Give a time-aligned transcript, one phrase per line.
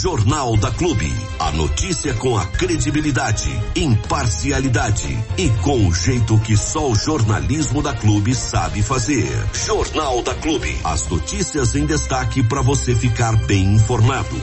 [0.00, 1.12] Jornal da Clube.
[1.40, 7.92] A notícia com a credibilidade, imparcialidade e com o jeito que só o jornalismo da
[7.92, 9.26] Clube sabe fazer.
[9.52, 10.72] Jornal da Clube.
[10.84, 14.36] As notícias em destaque para você ficar bem informado.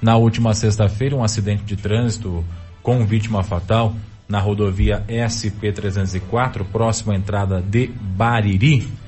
[0.00, 2.44] Na última sexta-feira, um acidente de trânsito
[2.80, 3.96] com vítima fatal
[4.28, 8.99] na rodovia SP-304, próxima à entrada de Bariri.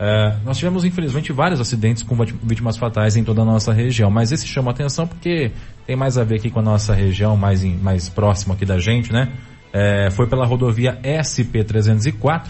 [0.00, 4.32] Uh, nós tivemos, infelizmente, vários acidentes com vítimas fatais em toda a nossa região, mas
[4.32, 5.52] esse chama atenção porque
[5.86, 8.78] tem mais a ver aqui com a nossa região, mais, em, mais próximo aqui da
[8.78, 9.30] gente, né?
[9.74, 12.46] É, foi pela rodovia SP-304,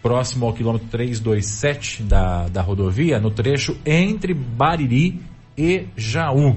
[0.00, 5.20] próximo ao quilômetro 327 da, da rodovia, no trecho entre Bariri
[5.58, 6.56] e Jaú.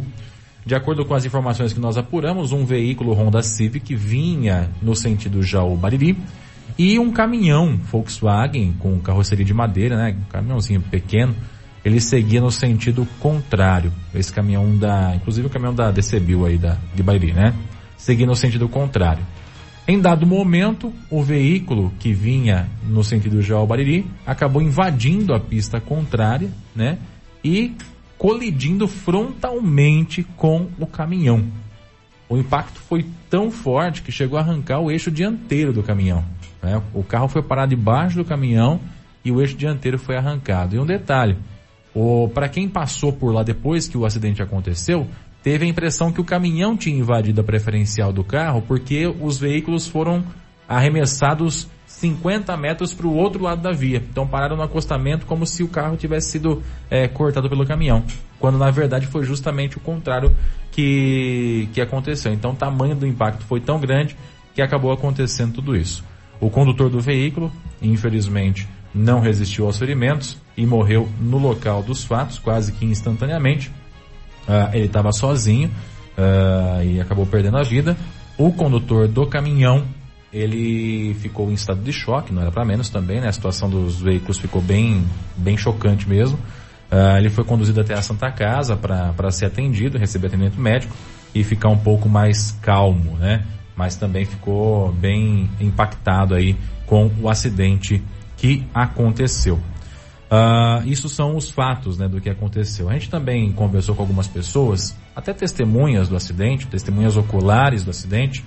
[0.64, 5.42] De acordo com as informações que nós apuramos, um veículo Honda Civic vinha no sentido
[5.42, 6.16] Jaú-Bariri
[6.80, 11.36] e um caminhão Volkswagen com carroceria de madeira, né, um caminhãozinho pequeno,
[11.84, 13.92] ele seguia no sentido contrário.
[14.16, 17.54] Esse caminhão da, inclusive o caminhão da DCBIL aí da de Bariri, né,
[17.98, 19.26] seguia no sentido contrário.
[19.86, 26.50] Em dado momento, o veículo que vinha no sentido Jaú-Bariri acabou invadindo a pista contrária,
[26.74, 26.98] né,
[27.44, 27.74] e
[28.18, 31.46] colidindo frontalmente com o caminhão.
[32.30, 36.24] O impacto foi tão forte que chegou a arrancar o eixo dianteiro do caminhão.
[36.62, 36.82] Né?
[36.94, 38.80] O carro foi parar debaixo do caminhão
[39.24, 40.76] e o eixo dianteiro foi arrancado.
[40.76, 41.38] E um detalhe,
[42.34, 45.08] para quem passou por lá depois que o acidente aconteceu,
[45.44, 49.88] teve a impressão que o caminhão tinha invadido a preferencial do carro porque os veículos
[49.88, 50.24] foram
[50.68, 53.98] arremessados 50 metros para o outro lado da via.
[53.98, 58.04] Então pararam no acostamento como se o carro tivesse sido é, cortado pelo caminhão.
[58.40, 60.34] Quando na verdade foi justamente o contrário
[60.72, 62.32] que, que aconteceu.
[62.32, 64.16] Então o tamanho do impacto foi tão grande
[64.54, 66.04] que acabou acontecendo tudo isso.
[66.40, 67.52] O condutor do veículo,
[67.82, 73.70] infelizmente, não resistiu aos ferimentos e morreu no local dos fatos, quase que instantaneamente.
[74.48, 75.70] Uh, ele estava sozinho
[76.18, 77.96] uh, e acabou perdendo a vida.
[78.38, 79.86] O condutor do caminhão
[80.32, 83.28] ele ficou em estado de choque, não era para menos também, né?
[83.28, 85.04] A situação dos veículos ficou bem,
[85.36, 86.38] bem chocante mesmo.
[86.92, 90.96] Uh, ele foi conduzido até a Santa Casa para ser atendido, receber atendimento médico
[91.34, 93.44] e ficar um pouco mais calmo, né?
[93.80, 98.04] Mas também ficou bem impactado aí com o acidente
[98.36, 99.56] que aconteceu.
[99.56, 102.90] Uh, isso são os fatos né, do que aconteceu.
[102.90, 108.44] A gente também conversou com algumas pessoas, até testemunhas do acidente, testemunhas oculares do acidente,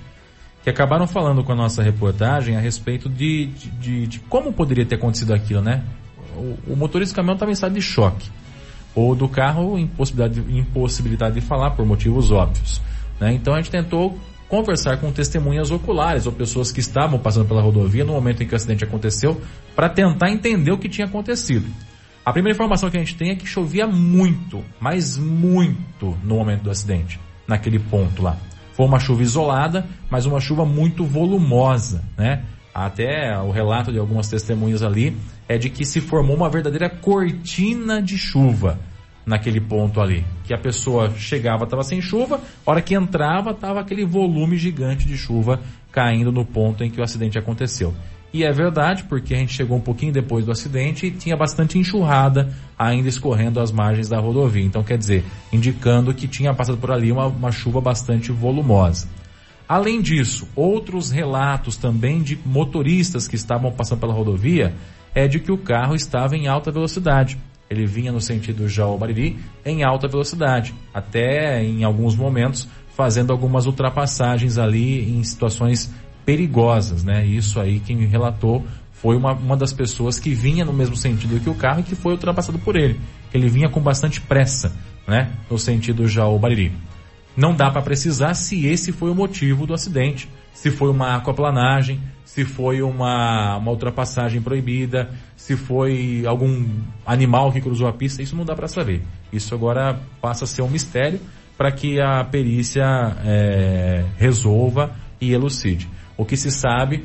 [0.62, 4.84] que acabaram falando com a nossa reportagem a respeito de, de, de, de como poderia
[4.84, 5.82] ter acontecido aquilo, né?
[6.36, 8.30] O, o motorista do caminhão estava em estado de choque.
[8.94, 12.82] Ou do carro, impossibilidade, impossibilidade de falar por motivos óbvios.
[13.18, 13.32] Né?
[13.32, 14.20] Então a gente tentou
[14.52, 18.52] conversar com testemunhas oculares ou pessoas que estavam passando pela rodovia no momento em que
[18.52, 19.40] o acidente aconteceu
[19.74, 21.64] para tentar entender o que tinha acontecido.
[22.22, 26.64] A primeira informação que a gente tem é que chovia muito, mas muito no momento
[26.64, 27.18] do acidente,
[27.48, 28.36] naquele ponto lá.
[28.74, 32.44] Foi uma chuva isolada, mas uma chuva muito volumosa, né?
[32.74, 35.16] Até o relato de algumas testemunhas ali
[35.48, 38.78] é de que se formou uma verdadeira cortina de chuva
[39.24, 40.24] naquele ponto ali.
[40.44, 45.06] Que a pessoa chegava, estava sem chuva, a hora que entrava, estava aquele volume gigante
[45.06, 45.60] de chuva
[45.90, 47.94] caindo no ponto em que o acidente aconteceu.
[48.32, 51.78] E é verdade, porque a gente chegou um pouquinho depois do acidente e tinha bastante
[51.78, 54.64] enxurrada ainda escorrendo as margens da rodovia.
[54.64, 55.22] Então, quer dizer,
[55.52, 59.06] indicando que tinha passado por ali uma, uma chuva bastante volumosa.
[59.68, 64.74] Além disso, outros relatos também de motoristas que estavam passando pela rodovia
[65.14, 67.38] é de que o carro estava em alta velocidade.
[67.72, 74.58] Ele vinha no sentido Jaú-Bariri em alta velocidade, até em alguns momentos fazendo algumas ultrapassagens
[74.58, 75.90] ali em situações
[76.24, 77.24] perigosas, né?
[77.24, 81.50] Isso aí quem relatou foi uma, uma das pessoas que vinha no mesmo sentido que
[81.50, 83.00] o carro e que foi ultrapassado por ele.
[83.32, 84.72] Ele vinha com bastante pressa,
[85.08, 85.32] né?
[85.50, 86.72] No sentido já o Bariri.
[87.36, 92.00] Não dá para precisar se esse foi o motivo do acidente, se foi uma aquaplanagem,
[92.24, 96.66] se foi uma, uma ultrapassagem proibida, se foi algum
[97.04, 99.02] animal que cruzou a pista, isso não dá para saber.
[99.32, 101.20] Isso agora passa a ser um mistério
[101.58, 102.84] para que a perícia
[103.24, 105.88] é, resolva e elucide.
[106.16, 107.04] O que se sabe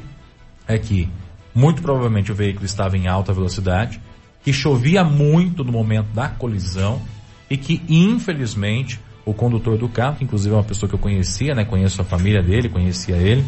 [0.68, 1.10] é que
[1.54, 4.02] muito provavelmente o veículo estava em alta velocidade,
[4.44, 7.02] que chovia muito no momento da colisão
[7.50, 11.54] e que infelizmente o condutor do carro, que inclusive é uma pessoa que eu conhecia,
[11.54, 13.42] né, conheço a família dele, conhecia ele,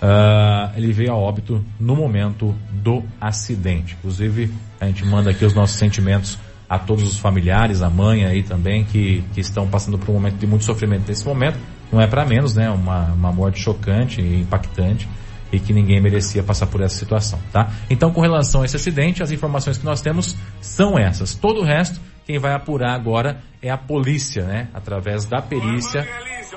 [0.00, 3.96] uh, ele veio a óbito no momento do acidente.
[3.98, 4.50] Inclusive
[4.80, 6.38] a gente manda aqui os nossos sentimentos
[6.68, 10.36] a todos os familiares, a mãe aí também que, que estão passando por um momento
[10.36, 11.58] de muito sofrimento nesse momento
[11.92, 12.70] não é para menos, né?
[12.70, 15.08] Uma, uma morte chocante e impactante
[15.52, 17.70] e que ninguém merecia passar por essa situação, tá?
[17.88, 21.34] Então, com relação a esse acidente, as informações que nós temos são essas.
[21.34, 24.68] Todo o resto quem vai apurar agora é a polícia, né?
[24.74, 26.06] Através da perícia.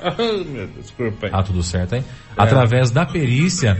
[0.00, 1.32] Ah, meu Deus, desculpa aí.
[1.34, 2.04] Ah, tudo certo, hein?
[2.36, 3.76] Através da perícia.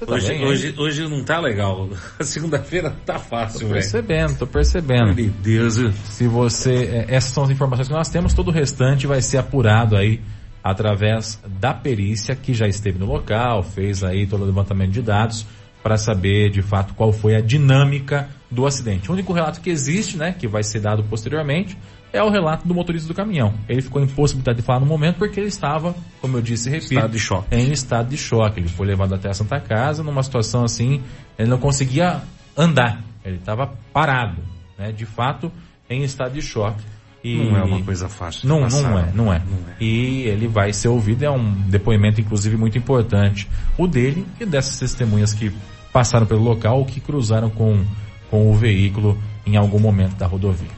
[0.00, 1.88] Tá Hoje, bem, hoje, hoje não tá legal.
[2.20, 3.80] A segunda-feira tá fácil, Tô velho.
[3.80, 5.12] percebendo, tô percebendo.
[5.12, 5.74] Meu Deus.
[6.04, 7.04] Se você.
[7.08, 10.20] é, Essas são as informações que nós temos, todo o restante vai ser apurado aí
[10.62, 15.44] através da perícia que já esteve no local, fez aí todo o levantamento de dados
[15.88, 19.08] para saber de fato qual foi a dinâmica do acidente.
[19.10, 21.78] O único relato que existe, né, que vai ser dado posteriormente,
[22.12, 23.54] é o relato do motorista do caminhão.
[23.66, 27.10] Ele ficou impossibilitado de falar no momento porque ele estava, como eu disse repito, Estado
[27.12, 27.54] de choque.
[27.54, 28.60] em estado de choque.
[28.60, 31.00] Ele foi levado até a Santa Casa numa situação assim,
[31.38, 32.20] ele não conseguia
[32.54, 34.42] andar, ele estava parado,
[34.78, 35.50] né, de fato,
[35.88, 36.82] em estado de choque.
[37.24, 38.46] E Não é uma coisa fácil.
[38.48, 38.82] não, passar.
[38.82, 39.38] não é, não é.
[39.38, 39.76] Não é.
[39.80, 43.48] E ele vai ser ouvido, é um depoimento inclusive muito importante.
[43.76, 45.50] O dele e dessas testemunhas que
[45.98, 47.84] passaram pelo local ou que cruzaram com,
[48.30, 50.70] com o veículo em algum momento da rodovia.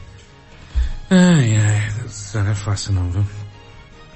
[1.11, 1.91] Ai, ai,
[2.33, 3.23] não é fácil não, viu?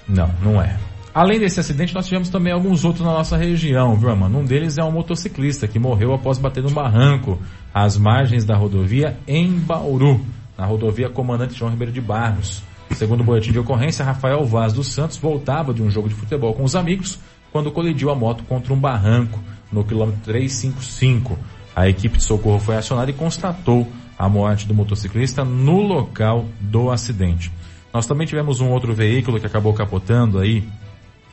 [0.08, 0.80] Não, não é.
[1.14, 4.40] Além desse acidente, nós tivemos também alguns outros na nossa região, viu, mano?
[4.40, 7.38] Um deles é um motociclista que morreu após bater num barranco
[7.72, 10.26] às margens da rodovia em Bauru,
[10.58, 12.64] na rodovia Comandante João Ribeiro de Barros.
[12.94, 16.56] Segundo o boletim de ocorrência, Rafael Vaz dos Santos voltava de um jogo de futebol
[16.56, 17.20] com os amigos
[17.52, 19.40] quando colidiu a moto contra um barranco
[19.76, 21.38] no quilômetro 355.
[21.76, 23.86] A equipe de socorro foi acionada e constatou
[24.18, 27.52] a morte do motociclista no local do acidente.
[27.94, 30.64] Nós também tivemos um outro veículo que acabou capotando aí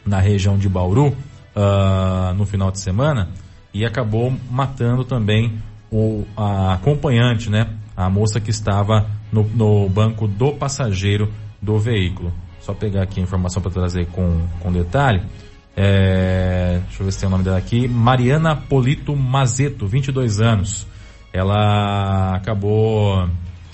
[0.04, 1.16] na região de Bauru
[1.54, 3.30] ah, no final de semana
[3.72, 5.58] e acabou matando também
[5.90, 7.68] o a acompanhante, né?
[7.96, 12.32] A moça que estava no, no banco do passageiro do veículo.
[12.60, 15.22] Só pegar aqui a informação para trazer com, com detalhe.
[15.76, 17.88] É, deixa eu ver se tem o nome dela aqui.
[17.88, 20.86] Mariana Polito Mazeto, 22 anos.
[21.32, 23.26] Ela acabou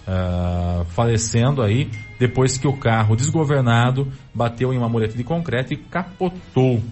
[0.07, 5.77] ah, falecendo aí depois que o carro desgovernado bateu em uma mureta de concreto e
[5.77, 6.83] capotou.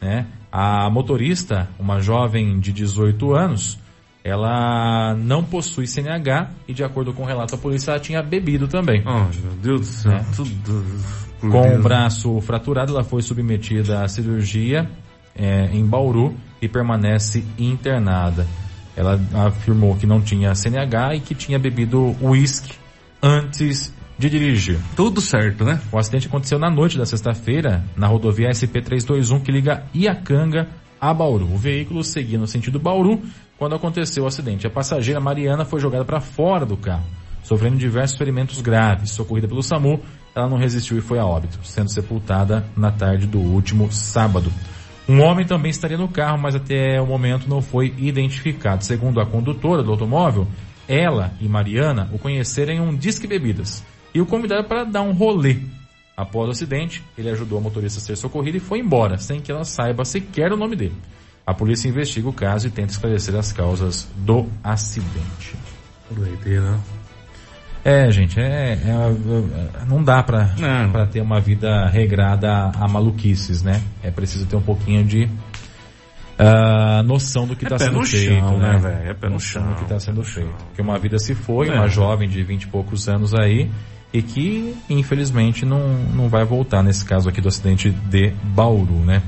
[0.00, 0.26] Né?
[0.50, 3.78] A motorista, uma jovem de 18 anos,
[4.24, 8.66] ela não possui CNH e de acordo com o relato da polícia ela tinha bebido
[8.66, 9.02] também.
[9.06, 10.12] Oh, meu Deus do céu.
[10.12, 10.24] É.
[10.34, 11.27] Tudo.
[11.40, 14.88] Por Com o braço fraturado, ela foi submetida à cirurgia
[15.34, 18.46] é, em Bauru e permanece internada.
[18.96, 22.74] Ela afirmou que não tinha CNH e que tinha bebido uísque
[23.22, 24.78] antes de dirigir.
[24.96, 25.80] Tudo certo, né?
[25.92, 30.66] O acidente aconteceu na noite da sexta-feira, na rodovia SP-321, que liga Iacanga
[31.00, 31.44] a Bauru.
[31.52, 33.22] O veículo seguia no sentido Bauru
[33.56, 34.66] quando aconteceu o acidente.
[34.66, 37.04] A passageira Mariana foi jogada para fora do carro,
[37.44, 39.12] sofrendo diversos ferimentos graves.
[39.12, 40.00] Socorrida pelo SAMU,
[40.40, 44.52] ela não resistiu e foi a óbito, sendo sepultada na tarde do último sábado.
[45.08, 48.84] Um homem também estaria no carro, mas até o momento não foi identificado.
[48.84, 50.46] Segundo a condutora do automóvel,
[50.86, 55.12] ela e Mariana o conheceram em um disque bebidas e o convidaram para dar um
[55.12, 55.58] rolê.
[56.16, 59.52] Após o acidente, ele ajudou a motorista a ser socorrida e foi embora, sem que
[59.52, 60.96] ela saiba sequer o nome dele.
[61.46, 65.56] A polícia investiga o caso e tenta esclarecer as causas do acidente.
[66.10, 66.78] Doideira.
[67.84, 70.50] É, gente, é, é- é- não dá pra
[71.10, 73.80] ter uma vida regrada a, a maluquices, né?
[74.02, 75.28] É preciso ter um pouquinho de
[76.38, 78.72] ah, noção do que É está pé sendo no feito, chão, né?
[78.72, 79.10] né, velho?
[79.10, 79.70] É pé no Noção chão.
[79.70, 80.52] do que está sendo feito.
[80.66, 81.74] Porque uma vida se foi, É.
[81.74, 83.70] uma jovem de vinte e poucos anos aí,
[84.12, 89.22] e que infelizmente não, não vai voltar nesse caso aqui do acidente de Bauru, né?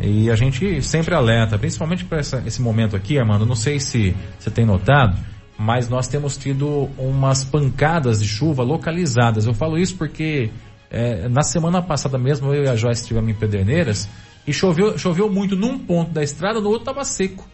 [0.00, 4.50] E a gente sempre alerta, principalmente para esse momento aqui, Armando, não sei se você
[4.50, 5.16] tem notado,
[5.64, 9.46] mas nós temos tido umas pancadas de chuva localizadas.
[9.46, 10.50] Eu falo isso porque
[10.90, 14.06] é, na semana passada mesmo eu e a Joyce estivemos em Pederneiras
[14.46, 17.48] e choveu, choveu muito num ponto da estrada, no outro estava seco.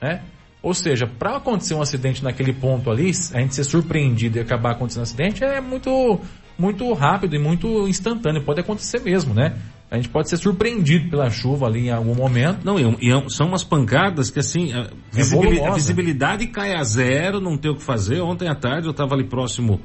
[0.00, 0.22] Né?
[0.62, 4.70] Ou seja, para acontecer um acidente naquele ponto ali, a gente ser surpreendido e acabar
[4.70, 6.20] acontecendo um acidente é muito,
[6.56, 8.44] muito rápido e muito instantâneo.
[8.44, 9.56] Pode acontecer mesmo, né?
[9.90, 12.60] A gente pode ser surpreendido pela chuva ali em algum momento.
[12.64, 15.70] Não, e, e são umas pancadas que assim, a, visibili- volumosa.
[15.70, 18.20] a visibilidade cai a zero, não tem o que fazer.
[18.20, 19.80] Ontem à tarde eu estava ali próximo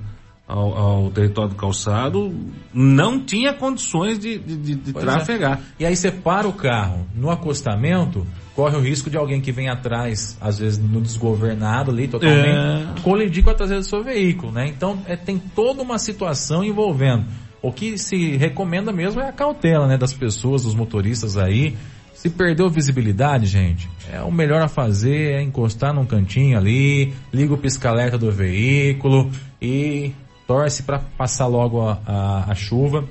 [0.47, 2.31] ao, ao território do calçado,
[2.71, 4.93] não tinha condições de, de, de- é.
[5.01, 5.59] trafegar.
[5.79, 9.69] E aí você para o carro no acostamento, corre o risco de alguém que vem
[9.69, 13.01] atrás, às vezes no desgovernado ali totalmente, É.
[13.01, 14.67] colidir com a traseira do seu veículo, né?
[14.67, 17.25] Então é, tem toda uma situação envolvendo.
[17.67, 21.75] O que se recomenda mesmo é a cautela, né, das pessoas, dos motoristas aí.
[22.13, 27.53] Se perdeu visibilidade, gente, é o melhor a fazer é encostar num cantinho ali, liga
[27.53, 29.29] o pisca-alerta do veículo
[29.62, 30.13] e
[30.48, 33.03] torce para passar logo a, a- a chuva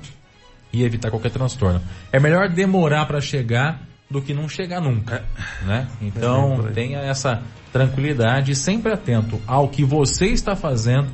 [0.73, 1.81] e evitar qualquer transtorno.
[2.11, 5.23] É melhor demorar para chegar do que não chegar nunca,
[5.65, 5.87] né?
[6.01, 6.73] Então aí.
[6.73, 7.41] tenha essa
[7.73, 11.07] tranquilidade e sempre atento ao que você está fazendo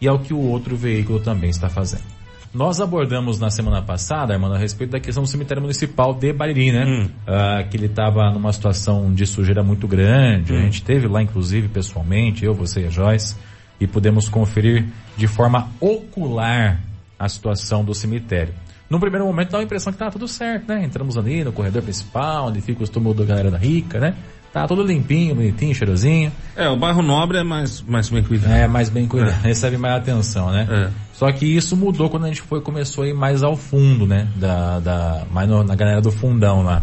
[0.00, 2.17] e é o que o outro veículo também está fazendo.
[2.52, 6.72] Nós abordamos na semana passada, Armando, a respeito da questão do cemitério municipal de Bariri,
[6.72, 6.84] né?
[6.86, 7.04] Hum.
[7.04, 10.52] Uh, que ele estava numa situação de sujeira muito grande.
[10.52, 10.58] Hum.
[10.58, 13.36] A gente teve lá, inclusive, pessoalmente, eu, você e a Joyce,
[13.78, 14.86] e pudemos conferir
[15.16, 16.80] de forma ocular
[17.18, 18.54] a situação do cemitério.
[18.88, 20.82] No primeiro momento dá a impressão que estava tudo certo, né?
[20.82, 24.14] Entramos ali no corredor principal, onde fica os túmulos da galera da rica, né?
[24.62, 26.32] Tá tudo limpinho, bonitinho, cheirosinho.
[26.56, 28.52] É, o bairro nobre é mais, mais bem cuidado.
[28.52, 29.48] É, mais bem cuidado, é.
[29.48, 30.66] recebe mais atenção, né?
[30.70, 30.90] É.
[31.12, 34.28] Só que isso mudou quando a gente foi, começou a ir mais ao fundo, né?
[34.36, 36.82] Da, da, mais no, na galera do fundão lá.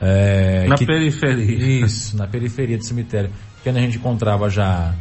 [0.00, 1.84] É, na que, periferia.
[1.84, 3.30] Isso, na periferia do cemitério.
[3.62, 4.94] Que a gente encontrava já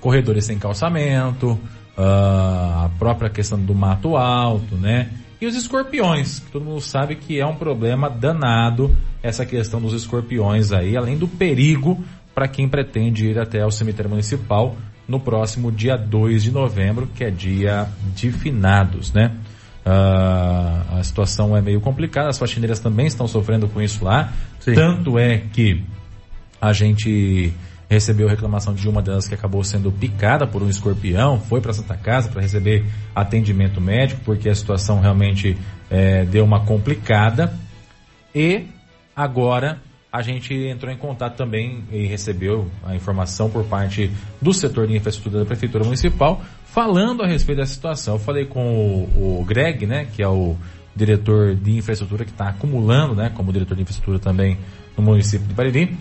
[0.00, 1.52] corredores sem calçamento,
[1.96, 5.08] uh, a própria questão do mato alto, né?
[5.40, 9.94] E os escorpiões, que todo mundo sabe que é um problema danado essa questão dos
[9.94, 12.04] escorpiões aí, além do perigo
[12.34, 14.76] para quem pretende ir até o cemitério municipal
[15.08, 19.34] no próximo dia 2 de novembro, que é dia de finados, né?
[19.84, 24.32] Uh, a situação é meio complicada, as faxineiras também estão sofrendo com isso lá.
[24.60, 24.74] Sim.
[24.74, 25.82] Tanto é que
[26.60, 27.52] a gente
[27.90, 31.96] recebeu reclamação de uma delas que acabou sendo picada por um escorpião, foi para Santa
[31.96, 35.58] Casa para receber atendimento médico, porque a situação realmente
[35.90, 37.52] é, deu uma complicada.
[38.32, 38.66] E
[39.14, 39.80] agora
[40.12, 44.08] a gente entrou em contato também e recebeu a informação por parte
[44.40, 48.14] do setor de infraestrutura da Prefeitura Municipal, falando a respeito da situação.
[48.14, 50.56] Eu falei com o, o Greg, né, que é o
[50.94, 54.58] diretor de infraestrutura que está acumulando, né, como diretor de infraestrutura também
[54.96, 55.96] no município de Bariri,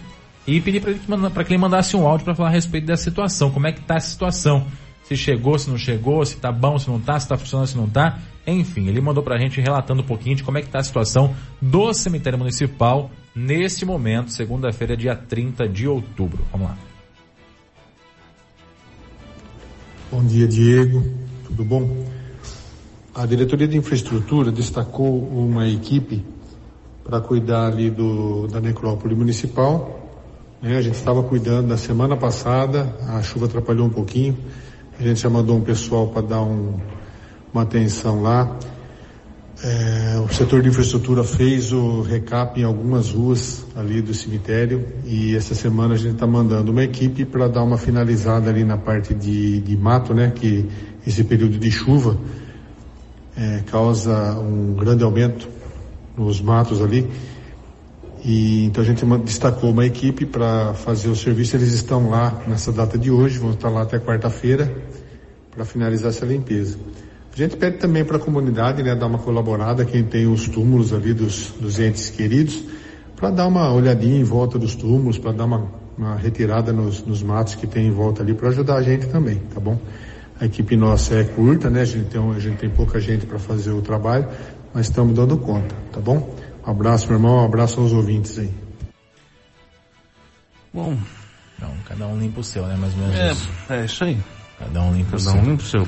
[0.57, 3.51] e pedi para que, que ele mandasse um áudio para falar a respeito dessa situação,
[3.51, 4.65] como é que está a situação,
[5.03, 7.77] se chegou, se não chegou, se está bom, se não está, se está funcionando, se
[7.77, 10.67] não está, enfim, ele mandou para a gente relatando um pouquinho de como é que
[10.67, 16.43] está a situação do cemitério municipal neste momento, segunda-feira, dia 30 de outubro.
[16.51, 16.77] Vamos lá.
[20.11, 21.03] Bom dia, Diego.
[21.45, 22.05] Tudo bom?
[23.13, 26.25] A diretoria de infraestrutura destacou uma equipe
[27.03, 29.98] para cuidar ali do, da necrópole municipal
[30.61, 30.77] né?
[30.77, 34.37] A gente estava cuidando na semana passada, a chuva atrapalhou um pouquinho,
[34.99, 36.77] a gente já mandou um pessoal para dar um,
[37.53, 38.57] uma atenção lá.
[39.61, 45.35] É, o setor de infraestrutura fez o recap em algumas ruas ali do cemitério e
[45.35, 49.13] essa semana a gente está mandando uma equipe para dar uma finalizada ali na parte
[49.13, 50.31] de, de mato, né?
[50.33, 50.65] Que
[51.05, 52.17] esse período de chuva
[53.35, 55.49] é, causa um grande aumento
[56.17, 57.09] nos matos ali
[58.23, 61.55] e então a gente destacou uma equipe para fazer o serviço.
[61.55, 64.71] Eles estão lá nessa data de hoje, vão estar lá até quarta-feira
[65.51, 66.77] para finalizar essa limpeza.
[67.33, 70.91] A gente pede também para a comunidade, né, dar uma colaborada, quem tem os túmulos
[70.91, 72.63] ali dos, dos entes queridos,
[73.15, 77.23] para dar uma olhadinha em volta dos túmulos, para dar uma, uma retirada nos, nos,
[77.23, 79.77] matos que tem em volta ali, para ajudar a gente também, tá bom?
[80.39, 81.81] A equipe nossa é curta, né?
[81.81, 84.27] A gente tem, a gente tem pouca gente para fazer o trabalho,
[84.73, 86.33] mas estamos dando conta, tá bom?
[86.65, 88.51] Um abraço, meu irmão, um abraço aos ouvintes aí.
[90.73, 90.97] Bom.
[91.59, 92.75] Não, cada um limpa o seu, né?
[92.75, 93.49] Mais ou menos é, isso.
[93.69, 94.17] É isso aí.
[94.57, 95.31] Cada um limpa cada o seu.
[95.33, 95.87] Cada um limpa o seu.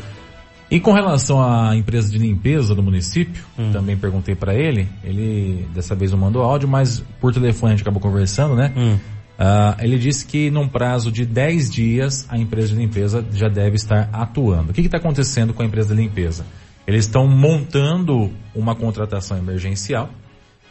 [0.70, 3.72] E com relação à empresa de limpeza do município, hum.
[3.74, 7.82] também perguntei para ele, ele dessa vez não mandou áudio, mas por telefone a gente
[7.82, 8.74] acabou conversando, né?
[8.78, 8.94] Hum.
[8.94, 13.76] Uh, ele disse que num prazo de 10 dias a empresa de limpeza já deve
[13.76, 14.72] estar atuando.
[14.72, 16.46] O que está acontecendo com a empresa de limpeza?
[16.88, 20.10] Eles estão montando uma contratação emergencial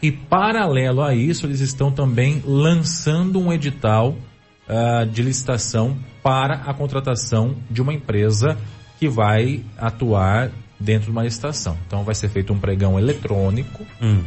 [0.01, 4.15] e paralelo a isso, eles estão também lançando um edital
[4.67, 8.57] uh, de licitação para a contratação de uma empresa
[8.99, 11.77] que vai atuar dentro de uma licitação.
[11.85, 14.23] Então vai ser feito um pregão eletrônico hum.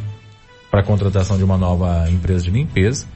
[0.71, 3.07] para a contratação de uma nova empresa de limpeza.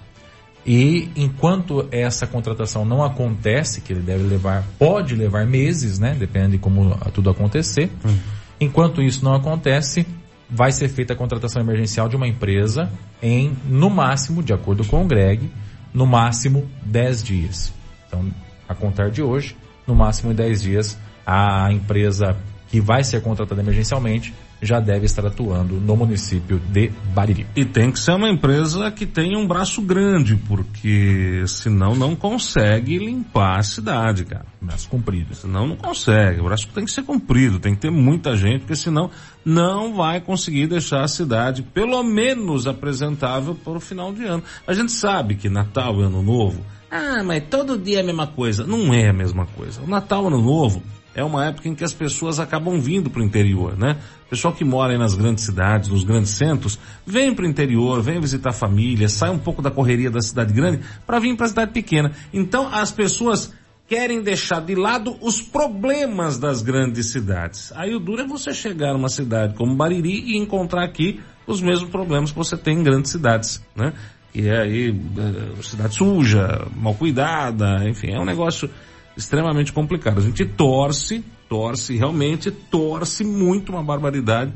[0.67, 6.15] E enquanto essa contratação não acontece, que ele deve levar, pode levar meses, né?
[6.15, 7.91] Depende de como tudo acontecer.
[8.05, 8.19] Hum.
[8.61, 10.05] Enquanto isso não acontece,
[10.51, 12.91] vai ser feita a contratação emergencial de uma empresa
[13.23, 15.51] em, no máximo, de acordo com o Greg,
[15.93, 17.73] no máximo 10 dias.
[18.07, 18.25] Então,
[18.69, 22.37] a contar de hoje, no máximo em 10 dias, a empresa
[22.69, 27.47] que vai ser contratada emergencialmente já deve estar atuando no município de Bariri.
[27.55, 32.99] E tem que ser uma empresa que tenha um braço grande, porque senão não consegue
[32.99, 34.47] limpar a cidade, cara.
[34.61, 35.35] Braço comprido.
[35.35, 36.41] Senão não consegue.
[36.41, 39.11] O braço tem que ser comprido, tem que ter muita gente, porque senão
[39.45, 44.43] não vai conseguir deixar a cidade, pelo menos, apresentável para o final de ano.
[44.67, 48.27] A gente sabe que Natal e Ano Novo, ah, mas todo dia é a mesma
[48.27, 48.67] coisa.
[48.67, 49.83] Não é a mesma coisa.
[49.83, 50.83] O Natal Ano Novo
[51.19, 53.97] é uma época em que as pessoas acabam vindo para o interior, né?
[54.31, 58.21] Pessoal que mora aí nas grandes cidades, nos grandes centros, vem para o interior, vem
[58.21, 61.49] visitar a família, sai um pouco da correria da cidade grande para vir para a
[61.49, 62.13] cidade pequena.
[62.33, 63.53] Então as pessoas
[63.89, 67.73] querem deixar de lado os problemas das grandes cidades.
[67.75, 71.91] Aí o duro é você chegar numa cidade como Bariri e encontrar aqui os mesmos
[71.91, 73.93] problemas que você tem em grandes cidades, né?
[74.33, 78.71] Que é aí é, cidade suja, mal cuidada, enfim, é um negócio
[79.19, 80.19] extremamente complicado.
[80.19, 84.53] A gente torce, torce, realmente torce muito uma barbaridade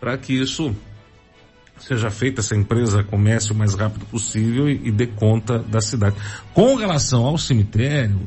[0.00, 0.74] para que isso
[1.78, 6.16] seja feita, essa empresa comece o mais rápido possível e, e dê conta da cidade.
[6.54, 8.18] Com relação ao cemitério,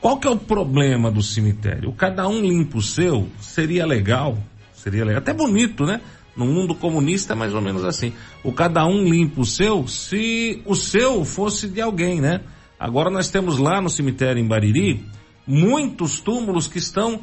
[0.00, 1.92] qual que é o problema do cemitério?
[1.92, 4.36] Cada um limpa o seu, seria legal,
[4.74, 6.00] seria legal, até bonito, né?
[6.34, 8.12] No mundo comunista é mais ou menos assim.
[8.42, 12.40] O cada um limpa o seu, se o seu fosse de alguém, né?
[12.82, 15.04] Agora nós temos lá no cemitério em Bariri
[15.46, 17.20] muitos túmulos que estão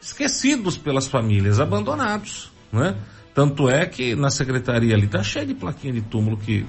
[0.00, 2.94] esquecidos pelas famílias, abandonados, né?
[3.34, 6.64] Tanto é que na secretaria ali tá cheio de plaquinha de túmulo que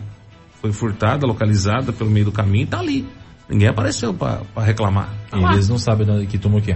[0.60, 3.08] foi furtada, localizada pelo meio do caminho, tá ali.
[3.48, 5.14] Ninguém apareceu para reclamar.
[5.30, 6.76] Tá Eles não sabem que túmulo que é.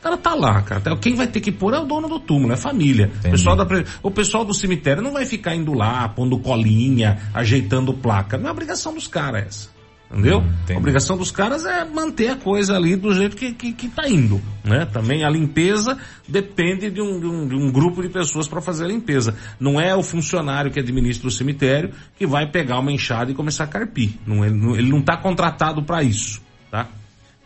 [0.00, 0.96] O cara tá lá, cara.
[0.96, 3.08] Quem vai ter que pôr é o dono do túmulo, é a família.
[3.24, 3.64] O pessoal, da,
[4.02, 8.36] o pessoal do cemitério não vai ficar indo lá, pondo colinha, ajeitando placa.
[8.36, 9.71] Não é obrigação dos caras essa.
[10.12, 10.40] Entendeu?
[10.40, 13.88] Hum, a obrigação dos caras é manter a coisa ali do jeito que, que, que
[13.88, 14.84] tá indo, né?
[14.84, 15.96] Também a limpeza
[16.28, 19.34] depende de um, de um, de um grupo de pessoas para fazer a limpeza.
[19.58, 23.64] Não é o funcionário que administra o cemitério que vai pegar uma enxada e começar
[23.64, 24.10] a carpir.
[24.26, 26.88] Não, ele, não, ele não tá contratado para isso, tá?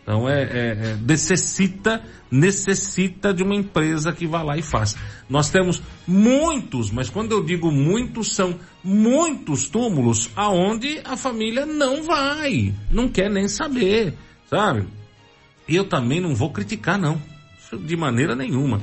[0.07, 4.97] Então é, é, é, necessita, necessita de uma empresa que vá lá e faça.
[5.29, 12.03] Nós temos muitos, mas quando eu digo muitos, são muitos túmulos aonde a família não
[12.03, 14.13] vai, não quer nem saber,
[14.49, 14.87] sabe?
[15.67, 17.21] E eu também não vou criticar não,
[17.85, 18.79] de maneira nenhuma.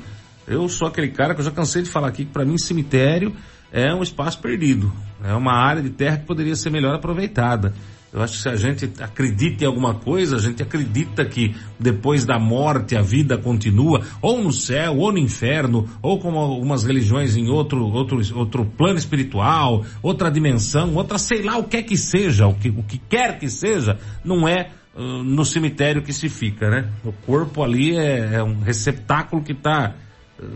[0.47, 3.35] Eu sou aquele cara que eu já cansei de falar aqui que para mim cemitério
[3.73, 4.93] é um espaço perdido,
[5.25, 7.73] é uma área de terra que poderia ser melhor aproveitada.
[8.14, 12.25] Eu acho que se a gente acredita em alguma coisa, a gente acredita que depois
[12.25, 17.37] da morte a vida continua, ou no céu, ou no inferno, ou como algumas religiões
[17.37, 21.96] em outro, outro, outro plano espiritual, outra dimensão, outra sei lá o que é que
[21.96, 26.29] seja, o que, o que quer que seja, não é uh, no cemitério que se
[26.29, 26.88] fica, né?
[27.05, 29.92] O corpo ali é, é um receptáculo que está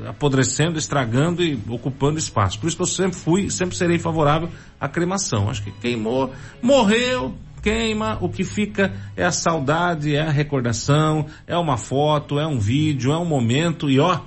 [0.06, 2.58] apodrecendo, estragando e ocupando espaço.
[2.60, 4.48] Por isso que eu sempre fui, sempre serei favorável
[4.80, 5.48] à cremação.
[5.48, 11.56] Acho que queimou, morreu, queima, o que fica é a saudade, é a recordação, é
[11.56, 14.20] uma foto, é um vídeo, é um momento e ó,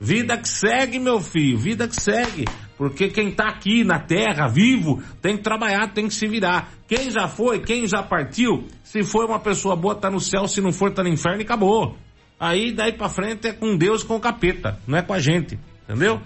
[0.00, 2.44] vida que segue, meu filho, vida que segue.
[2.76, 6.70] Porque quem tá aqui na terra, vivo, tem que trabalhar, tem que se virar.
[6.88, 10.60] Quem já foi, quem já partiu, se for uma pessoa boa, tá no céu, se
[10.60, 11.96] não for, tá no inferno e acabou.
[12.38, 15.58] Aí, daí pra frente é com Deus com o capeta, não é com a gente,
[15.84, 16.20] entendeu?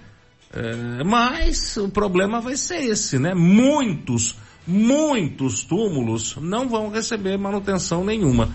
[0.52, 3.34] É, mas o problema vai ser esse, né?
[3.34, 4.36] Muitos
[4.68, 8.50] muitos túmulos não vão receber manutenção nenhuma,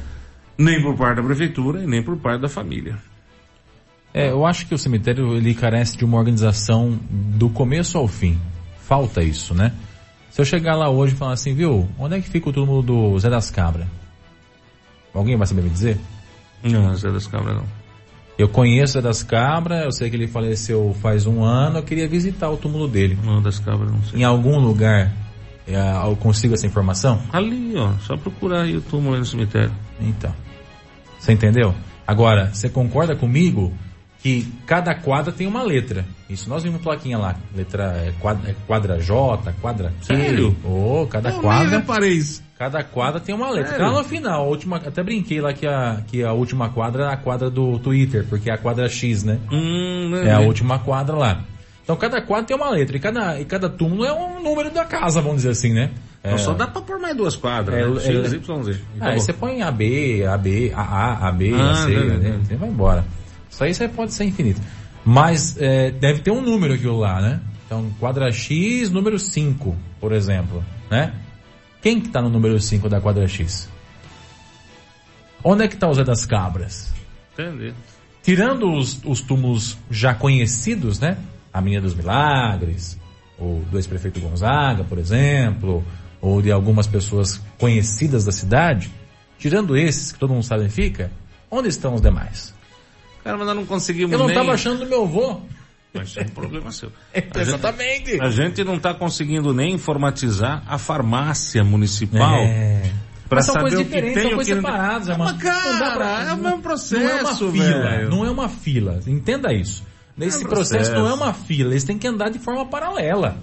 [0.55, 2.99] nem por parte da prefeitura e nem por parte da família.
[4.13, 8.39] É, eu acho que o cemitério ele carece de uma organização do começo ao fim.
[8.77, 9.73] Falta isso, né?
[10.29, 12.83] Se eu chegar lá hoje e falar assim, viu, onde é que fica o túmulo
[12.83, 13.87] do Zé das Cabras?
[15.11, 15.97] Alguém vai saber me dizer?
[16.63, 17.65] Não, Zé das Cabras não.
[18.37, 21.83] Eu conheço o Zé das Cabras, eu sei que ele faleceu faz um ano, eu
[21.83, 23.17] queria visitar o túmulo dele.
[23.23, 24.21] Não, das Cabras não sei.
[24.21, 25.11] Em algum lugar
[25.67, 27.21] eu consigo essa informação?
[27.31, 29.71] Ali, ó, só procurar aí o túmulo no cemitério.
[29.99, 30.33] Então.
[31.19, 31.73] Você entendeu?
[32.05, 33.71] Agora, você concorda comigo
[34.19, 36.05] que cada quadra tem uma letra?
[36.29, 37.35] Isso nós vimos plaquinha lá.
[37.55, 40.05] Letra é, quadra, é quadra J, quadra Q.
[40.05, 40.55] Sério?
[40.65, 41.83] Oh, cada eu quadra.
[41.99, 42.43] Nem isso.
[42.57, 43.71] Cada quadra tem uma letra.
[43.71, 43.85] Sério?
[43.85, 47.13] Lá no final, a última, até brinquei lá que a, que a última quadra é
[47.13, 49.39] a quadra do Twitter, porque é a quadra X, né?
[49.51, 51.43] Hum, é a última quadra lá.
[51.83, 54.85] Então cada quadro tem uma letra e cada, e cada túmulo é um número da
[54.85, 55.91] casa, vamos dizer assim, né?
[56.19, 58.23] Então é, só dá pra pôr mais duas quadras, é, né?
[58.23, 58.79] X, Y, Z.
[59.01, 62.39] Ah, aí você põe AB, AB, AA, AB, ah, AC, né?
[62.41, 63.05] Você vai embora.
[63.49, 64.61] Isso aí você pode ser infinito.
[65.03, 67.41] Mas é, deve ter um número aquilo lá, né?
[67.65, 71.13] Então, quadra X, número 5, por exemplo, né?
[71.81, 73.69] Quem que tá no número 5 da quadra X?
[75.43, 76.93] Onde é que tá o Zé das Cabras?
[77.33, 77.73] Entendi.
[78.21, 81.17] Tirando os, os túmulos já conhecidos, né?
[81.53, 82.97] A Menina dos Milagres,
[83.37, 85.83] ou do ex-prefeito Gonzaga, por exemplo,
[86.19, 88.91] ou de algumas pessoas conhecidas da cidade,
[89.37, 91.11] tirando esses que todo mundo sabe onde fica,
[91.51, 92.53] onde estão os demais?
[93.23, 94.35] Cara, mas nós não conseguimos Eu não nem...
[94.35, 95.41] estava achando do meu avô.
[95.93, 96.91] Mas é um problema seu.
[97.13, 98.19] É, exatamente.
[98.19, 102.39] A gente não está conseguindo nem informatizar a farmácia municipal.
[102.39, 102.91] É.
[103.29, 105.09] Pra Mas são saber coisas diferentes, são coisas separadas.
[105.09, 108.09] É uma, mas, cara, pra, é o mesmo processo, não é uma fila, velho.
[108.09, 108.99] Não é uma fila.
[109.07, 109.83] Entenda isso.
[110.15, 110.91] Nesse é processo.
[110.91, 113.37] processo não é uma fila, eles têm que andar de forma paralela.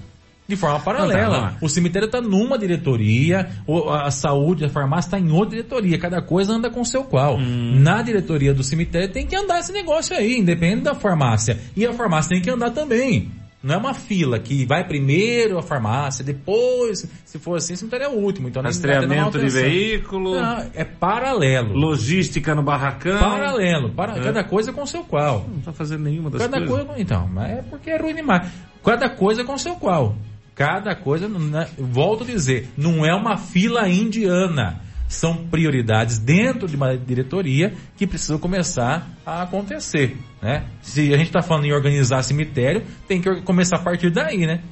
[0.46, 1.40] De forma paralela.
[1.40, 3.48] Não, tá, o cemitério está numa diretoria,
[3.88, 5.96] a saúde, a farmácia está em outra diretoria.
[5.96, 7.36] Cada coisa anda com o seu qual.
[7.36, 7.78] Hum.
[7.78, 11.56] Na diretoria do cemitério tem que andar esse negócio aí, independente da farmácia.
[11.76, 13.30] E a farmácia tem que andar também.
[13.62, 18.08] Não é uma fila que vai primeiro a farmácia, depois, se for assim, cemitério é
[18.08, 18.48] o último.
[18.48, 20.40] Então, Rastreamento de veículo.
[20.40, 21.74] Não, é paralelo.
[21.74, 23.18] Logística no barracão.
[23.18, 23.90] Paralelo.
[23.90, 24.20] Para, é.
[24.22, 25.46] Cada coisa com o seu qual.
[25.46, 26.86] Não está fazendo nenhuma das cada coisas.
[26.86, 28.50] Coisa, então, mas é porque é ruim demais.
[28.82, 30.16] Cada coisa com o seu qual.
[30.54, 36.76] Cada coisa, né, volto a dizer, não é uma fila indiana são prioridades dentro de
[36.76, 40.64] uma diretoria que precisam começar a acontecer, né?
[40.80, 44.62] Se a gente está falando em organizar cemitério, tem que começar a partir daí, né?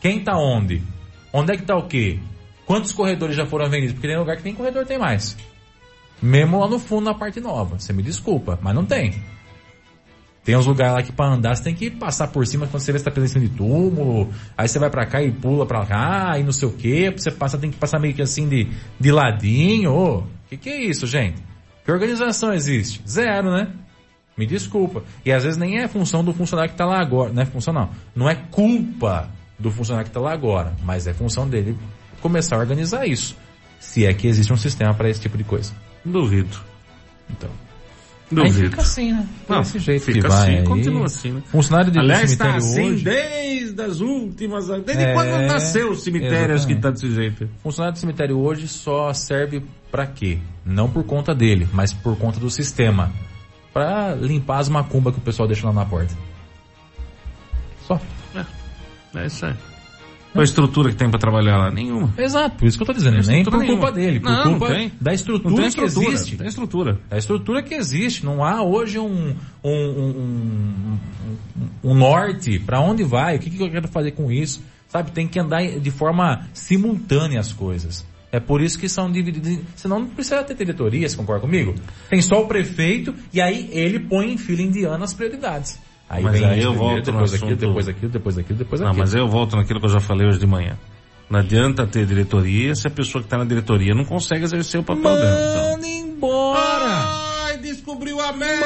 [0.00, 0.82] Quem está onde?
[1.32, 2.18] Onde é que está o quê?
[2.66, 3.92] Quantos corredores já foram vendidos?
[3.92, 5.36] Porque tem lugar que tem corredor, tem mais.
[6.20, 7.78] Mesmo lá no fundo, na parte nova.
[7.78, 9.22] Você me desculpa, mas não tem.
[10.48, 12.90] Tem uns lugares lá que pra andar você tem que passar por cima quando você
[12.90, 14.32] vê se tá presenciando de túmulo.
[14.56, 17.10] Aí você vai para cá e pula para cá e não sei o que.
[17.10, 18.66] Você passa, tem que passar meio que assim de,
[18.98, 19.92] de ladinho.
[19.92, 21.36] O que que é isso, gente?
[21.84, 23.02] Que organização existe?
[23.06, 23.70] Zero, né?
[24.38, 25.02] Me desculpa.
[25.22, 27.30] E às vezes nem é função do funcionário que tá lá agora.
[27.30, 27.90] Não é função não.
[28.16, 30.72] Não é culpa do funcionário que tá lá agora.
[30.82, 31.76] Mas é função dele
[32.22, 33.36] começar a organizar isso.
[33.78, 35.74] Se é que existe um sistema para esse tipo de coisa.
[36.02, 36.58] Duvido.
[37.28, 37.67] Então.
[38.30, 38.46] Duvido.
[38.46, 39.26] Aí fica assim, né?
[39.48, 40.64] Não, Desse jeito fica que vai assim, aí.
[40.64, 41.42] continua assim, né?
[41.46, 43.04] Funcionário de Aliás, está cemitério assim hoje...
[43.04, 44.68] desde as últimas...
[44.68, 47.48] Desde É, quando nasceu o cemitério, acho que tá desse jeito.
[47.62, 50.38] Funcionário de cemitério hoje só serve pra quê?
[50.64, 53.10] Não por conta dele, mas por conta do sistema.
[53.72, 56.14] Pra limpar as macumbas que o pessoal deixa lá na porta.
[57.86, 57.98] Só.
[59.14, 59.54] É isso aí.
[60.32, 61.70] Qual a estrutura que tem pra trabalhar lá?
[61.70, 62.12] Nenhuma.
[62.18, 63.16] Exato, por isso que eu tô dizendo.
[63.16, 64.06] Não tem Nem por estrutura culpa nenhuma.
[64.06, 64.92] dele, por Não, culpa não tem.
[65.00, 66.14] da Não estrutura, tem que estrutura.
[66.14, 66.36] existe.
[66.36, 67.00] Tem estrutura.
[67.10, 68.24] A estrutura que existe.
[68.24, 70.98] Não há hoje um, um, um,
[71.82, 74.62] um, um norte para onde vai, o que, que eu quero fazer com isso.
[74.88, 78.06] Sabe, tem que andar de forma simultânea as coisas.
[78.30, 79.60] É por isso que são divididos.
[79.76, 81.74] Senão não precisa ter diretoria, você concorda comigo?
[82.10, 85.78] Tem só o prefeito e aí ele põe em fila indiana as prioridades.
[86.10, 88.80] Aí Mas vem aí eu primeiro, volto depois aquilo, assunto- depois aquilo, depois aquilo, depois
[88.80, 89.02] Não, aquilo.
[89.02, 90.78] mas eu volto naquilo que eu já falei hoje de manhã.
[91.28, 94.82] Não adianta ter diretoria se a pessoa que está na diretoria não consegue exercer o
[94.82, 95.72] papel dela.
[95.72, 96.90] Manda embora!
[97.44, 98.56] Ai, descobriu a Manda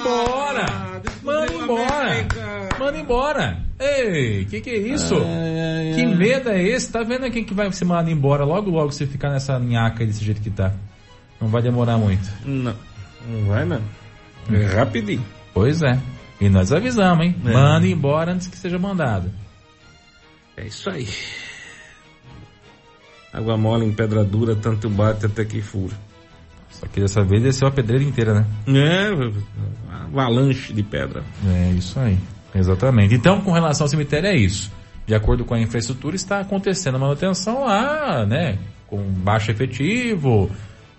[0.00, 1.02] embora!
[1.22, 2.68] Manda embora!
[2.78, 3.58] Manda embora!
[3.78, 5.14] Ei, que que é isso?
[5.94, 6.90] Que medo é esse?
[6.90, 10.24] Tá vendo quem que vai se mandar embora logo logo se ficar nessa linhaca desse
[10.24, 10.72] jeito que tá?
[11.40, 12.28] Não vai demorar muito.
[12.44, 12.74] Não,
[13.28, 13.80] não vai não.
[14.52, 15.24] É rapidinho.
[15.54, 15.96] Pois é.
[16.40, 17.36] E nós avisamos, hein?
[17.44, 17.52] É.
[17.52, 19.30] Manda embora antes que seja mandado.
[20.56, 21.08] É isso aí.
[23.32, 25.94] Água mole em pedra dura, tanto bate até que fura.
[26.70, 28.46] Só que dessa vez desceu a pedreira inteira, né?
[28.68, 31.24] É, avalanche de pedra.
[31.46, 32.18] É isso aí.
[32.54, 33.14] Exatamente.
[33.14, 34.70] Então, com relação ao cemitério, é isso.
[35.06, 38.58] De acordo com a infraestrutura, está acontecendo a manutenção lá, né?
[38.86, 40.50] Com baixo efetivo,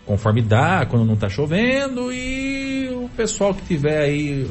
[0.06, 4.50] conforme dá, quando não está chovendo, e o pessoal que tiver aí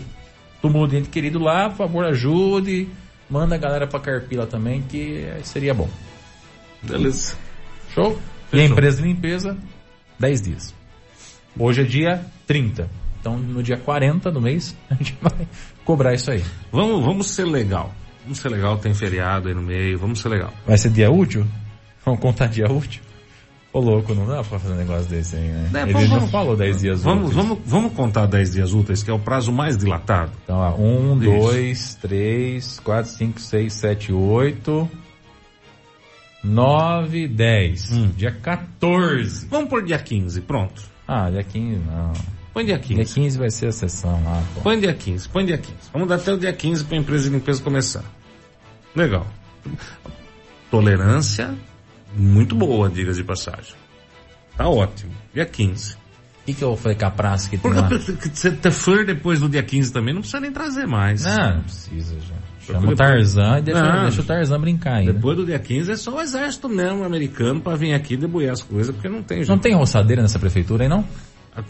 [0.61, 2.89] túmulo de ente querido lá, por favor, ajude.
[3.29, 5.89] Manda a galera pra Carpila também, que seria bom.
[6.83, 7.37] Beleza.
[7.95, 8.19] Show?
[8.53, 9.57] E a empresa de limpeza,
[10.19, 10.75] 10 dias.
[11.59, 12.89] Hoje é dia 30.
[13.21, 15.47] Então, no dia 40 do mês, a gente vai
[15.85, 16.43] cobrar isso aí.
[16.73, 17.93] Vamos, vamos ser legal.
[18.23, 20.53] Vamos ser legal, tem feriado aí no meio, vamos ser legal.
[20.67, 21.47] Vai ser dia útil?
[22.05, 23.03] Vamos contar dia útil?
[23.79, 25.71] Ô louco, não dá pra fazer um negócio desse aí, né?
[25.73, 27.37] É, Ele vamos- não falou 10 dias Vamos, úteis.
[27.47, 30.33] vamos, vamos contar 10 dias úteis, que é o prazo mais dilatado.
[30.43, 31.31] Então, ó, 1, Isso.
[31.31, 34.91] 2, 3, 4, 5, 6, 7, 8,
[36.43, 37.93] 9, 10.
[37.93, 38.11] Hum.
[38.17, 39.47] Dia 14.
[39.47, 40.83] Vamos por dia 15, pronto.
[41.07, 42.13] Ah, dia 15 não.
[42.53, 42.95] Põe dia 15.
[42.95, 44.61] Dia 15 vai ser a sessão lá, pô.
[44.63, 45.77] Põe dia 15, põe dia 15.
[45.93, 48.03] Vamos dar até o dia 15 para a empresa de limpeza começar.
[48.97, 49.27] Legal.
[50.71, 51.55] Tolerância
[52.17, 53.75] muito boa, diga de passagem.
[54.57, 55.13] Tá ótimo.
[55.33, 55.95] Dia 15.
[55.95, 55.99] O
[56.47, 58.01] que, que eu falei com a praça que tem Porque lá?
[58.33, 61.25] se você for depois do dia 15 também, não precisa nem trazer mais.
[61.25, 62.35] Não, não precisa já.
[62.73, 64.03] Chama o Tarzan e deixa, Não.
[64.03, 65.13] deixa o Tarzan brincar ainda.
[65.13, 68.63] Depois do dia 15 é só o exército mesmo americano para vir aqui debulhar as
[68.63, 69.49] coisas, porque não tem jeito.
[69.51, 71.05] Não tem roçadeira nessa prefeitura aí, não?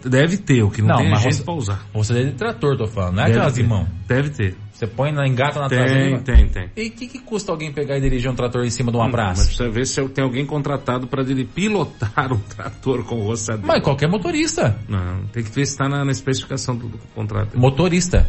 [0.04, 1.86] Deve ter, o que não, Não, tem é mas gente roça- pra usar.
[1.94, 3.14] Roçadeira de trator, tô falando.
[3.16, 3.68] Não é Deve aquelas de ter.
[3.68, 3.88] mão.
[4.06, 4.56] Deve ter.
[4.72, 6.18] Você põe na engata na Tem, traseira.
[6.20, 6.70] tem, tem.
[6.76, 9.04] E o que, que custa alguém pegar e dirigir um trator em cima de uma
[9.06, 9.44] Mas praça?
[9.46, 11.24] precisa ver se tem alguém contratado para
[11.54, 13.66] pilotar um trator com roçadeira.
[13.66, 14.78] Mas qualquer motorista.
[14.88, 17.58] Não, tem que ver se está na, na especificação do, do contrato.
[17.58, 18.26] Motorista.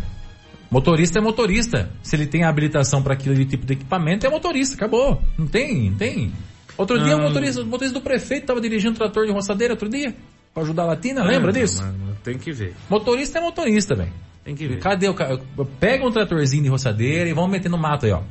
[0.72, 1.92] Motorista é motorista.
[2.02, 4.76] Se ele tem habilitação para aquele tipo de equipamento, é motorista.
[4.76, 5.22] Acabou.
[5.38, 6.32] Não tem, não tem.
[6.78, 7.28] Outro dia o Não.
[7.28, 10.16] motorista, o motorista do prefeito estava dirigindo um trator de roçadeira outro dia.
[10.60, 11.82] Pra ajudar a Latina, lembra disso?
[12.22, 12.76] tem que ver.
[12.90, 14.12] Motorista é motorista, velho.
[14.44, 14.80] Tem que ver.
[14.80, 15.40] Cadê o cara?
[15.80, 18.22] Pega um tratorzinho de roçadeira e vamos meter no mato aí, ó.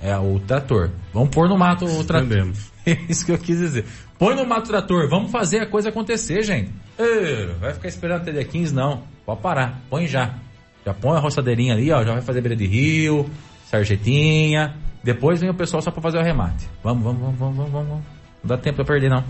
[0.00, 0.90] É o trator.
[1.12, 2.26] Vamos pôr no mato o trator.
[2.26, 2.70] Entendemos.
[2.88, 3.84] É isso que eu quis dizer.
[4.18, 6.70] Põe no mato o trator, vamos fazer a coisa acontecer, gente.
[6.98, 9.02] Ê, vai ficar esperando até dia 15, não.
[9.26, 10.36] Pode parar, põe já.
[10.86, 13.28] Já põe a roçadeirinha ali, ó, já vai fazer beira de rio,
[13.66, 14.74] sarjetinha.
[15.04, 16.66] Depois vem o pessoal só pra fazer o remate.
[16.82, 18.04] Vamos, vamos, vamos, vamos, vamos, vamos.
[18.42, 19.22] Não dá tempo pra perder, não.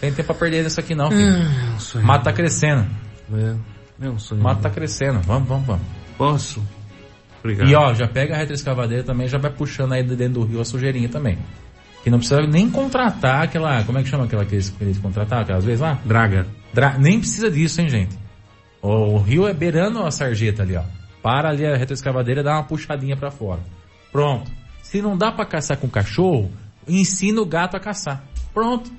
[0.00, 1.22] Tem tempo pra perder nisso aqui, não, filho.
[1.22, 2.04] É um sonho.
[2.06, 2.86] Mato tá crescendo.
[3.34, 4.42] É, é um sonho.
[4.42, 5.20] Mato tá crescendo.
[5.20, 5.82] Vamos, vamos, vamos.
[6.16, 6.62] Posso?
[7.40, 7.68] Obrigado.
[7.68, 10.60] E ó, já pega a retroescavadeira também, já vai puxando aí de dentro do rio
[10.60, 11.38] a sujeirinha também.
[12.02, 14.98] Que não precisa nem contratar aquela, como é que chama aquela que eles, que eles
[14.98, 15.98] contrataram aquelas vezes lá?
[16.04, 16.46] Draga.
[16.72, 18.18] Dra- nem precisa disso, hein, gente.
[18.80, 20.82] O, o rio é beirando a sarjeta ali, ó.
[21.22, 23.60] Para ali a retroescavadeira e dá uma puxadinha pra fora.
[24.10, 24.50] Pronto.
[24.82, 26.50] Se não dá pra caçar com cachorro,
[26.88, 28.24] ensina o gato a caçar.
[28.54, 28.90] Pronto.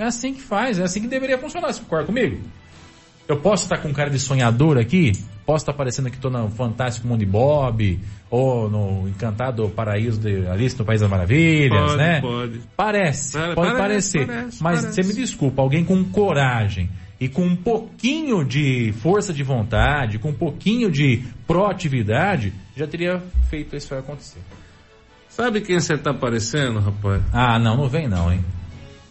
[0.00, 1.70] É assim que faz, é assim que deveria funcionar.
[1.72, 2.40] Você concorda comigo?
[3.28, 5.12] Eu posso estar com cara de sonhador aqui?
[5.44, 7.98] Posso estar parecendo que estou no Fantástico Mundo de Bob,
[8.30, 12.20] ou no Encantado Paraíso de Alice no País das Maravilhas, Pode, né?
[12.22, 12.60] pode.
[12.76, 14.26] Parece, Pare- pode parece, parecer.
[14.26, 15.02] parece, mas parece.
[15.02, 16.88] você me desculpa, alguém com coragem
[17.20, 23.20] e com um pouquinho de força de vontade, com um pouquinho de proatividade, já teria
[23.50, 24.40] feito isso acontecer.
[25.28, 27.22] Sabe quem você tá parecendo, rapaz?
[27.32, 28.42] Ah, não, não vem não, hein?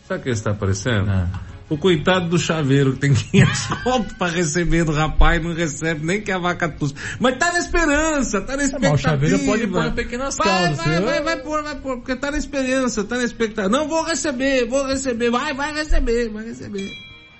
[0.09, 1.07] Sabe quem você tá parecendo?
[1.07, 1.29] Ah.
[1.69, 6.19] O coitado do chaveiro que tem 500 conto pra receber do rapaz não recebe nem
[6.19, 6.95] que a vaca tussa.
[7.19, 8.95] Mas tá na esperança, tá na mas expectativa.
[8.95, 12.39] o chaveiro pode pôr pequenas vai, Vai, vai, vai pôr, vai pôr, porque tá na
[12.39, 13.69] esperança, tá na expectativa.
[13.69, 16.89] Não vou receber, vou receber, vai, vai receber, vai receber.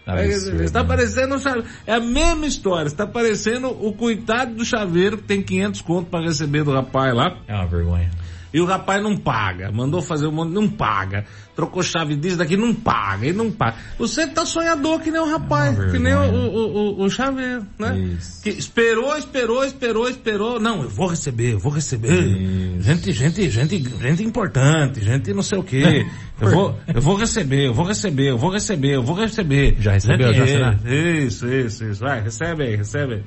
[0.05, 0.35] Vai receber.
[0.35, 0.87] Absurdo, Você tá né?
[0.87, 1.67] parecendo um chaveiro.
[1.87, 6.07] É a mesma história, você tá parecendo o coitado do chaveiro que tem 500 conto
[6.11, 7.35] pra receber do rapaz lá.
[7.47, 8.11] É uma vergonha.
[8.53, 9.71] E o rapaz não paga.
[9.71, 11.25] Mandou fazer um monte, não paga.
[11.55, 13.27] Trocou chave disso daqui, não paga.
[13.27, 13.75] E não paga.
[13.97, 17.65] Você tá sonhador que nem o rapaz, É que nem o, o, o, o chaveiro,
[17.77, 17.97] né?
[17.97, 18.41] Isso.
[18.41, 20.59] Que esperou, esperou, esperou, esperou.
[20.59, 22.13] Não, eu vou receber, eu vou receber.
[22.13, 22.81] Isso.
[22.81, 26.05] Gente, gente, gente, gente importante, gente não sei o quê.
[26.41, 29.75] Eu vou, eu vou receber, eu vou receber, eu vou receber, eu vou receber.
[29.77, 30.79] Já recebeu, Gente, já será?
[30.85, 31.99] Isso, isso, isso.
[31.99, 33.23] Vai, recebe aí, recebe aí.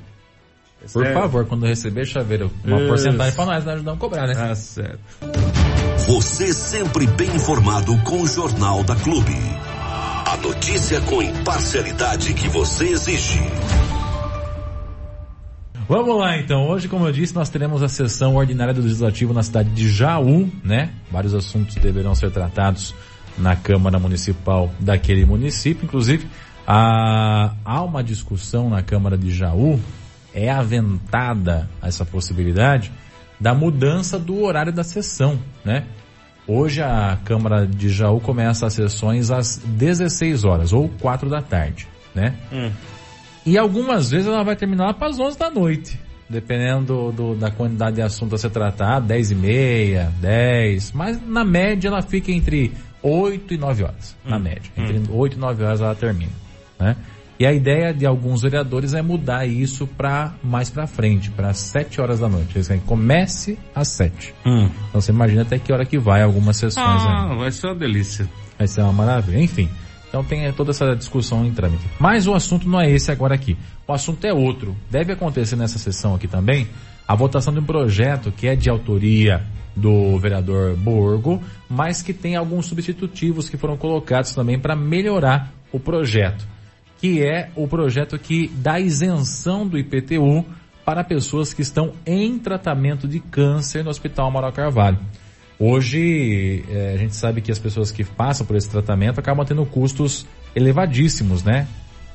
[0.93, 1.21] Por Recebe.
[1.21, 2.89] favor, quando receber chaveiro, uma Isso.
[2.89, 4.35] porcentagem pra nós, nós ajudamos a cobrar, né?
[4.35, 5.01] Tá certo.
[6.09, 9.37] Você sempre bem informado com o Jornal da Clube.
[10.27, 13.41] A notícia com imparcialidade que você exige.
[15.89, 16.69] Vamos lá então.
[16.69, 20.51] Hoje, como eu disse, nós teremos a sessão ordinária do Legislativo na cidade de Jaú,
[20.65, 20.91] né?
[21.11, 22.95] Vários assuntos deverão ser tratados
[23.37, 25.85] na Câmara Municipal daquele município.
[25.85, 26.27] Inclusive,
[26.67, 29.79] há, há uma discussão na Câmara de Jaú,
[30.35, 32.91] é aventada essa possibilidade
[33.41, 35.85] da mudança do horário da sessão, né?
[36.47, 41.87] Hoje a Câmara de Jaú começa as sessões às 16 horas ou 4 da tarde,
[42.15, 42.35] né?
[43.47, 45.99] E algumas vezes ela vai terminar lá para as 11 da noite.
[46.29, 50.93] Dependendo do, do- da quantidade de assunto a ser tratado, 10 e meia, 10.
[50.93, 54.17] Mas na média ela fica entre 8 e 9 horas.
[54.25, 54.71] Na média.
[54.77, 56.33] Entre 8 e 9 horas ela termina.
[56.79, 56.97] Né?
[57.43, 62.01] E a ideia de alguns vereadores é mudar isso para mais para frente, para 7
[62.01, 62.57] horas da noite.
[62.57, 64.33] Eles querem que comece às 7.
[64.47, 64.71] Hum.
[64.89, 67.09] Então você imagina até que hora que vai algumas sessões aí.
[67.09, 68.31] Ah, vai ser uma delícia.
[68.57, 69.43] Vai ser uma maravilha.
[69.43, 69.69] Enfim.
[70.09, 71.85] Então tem eh, toda essa discussão em trâmite.
[71.99, 73.57] Mas o assunto não é esse agora aqui.
[73.89, 74.77] O assunto é outro.
[74.89, 76.69] Deve acontecer nessa sessão aqui também
[77.09, 79.43] a votação de um projeto que é de autoria
[79.75, 85.81] do vereador Borgo, mas que tem alguns substitutivos que foram colocados também para melhorar o
[85.81, 86.47] projeto,
[87.03, 90.45] que é o projeto que dá isenção do IPTU
[90.85, 95.01] para pessoas que estão em tratamento de câncer no Hospital Amaral Carvalho.
[95.59, 99.67] Hoje, eh, a gente sabe que as pessoas que passam por esse tratamento acabam tendo
[99.67, 101.67] custos elevadíssimos, né?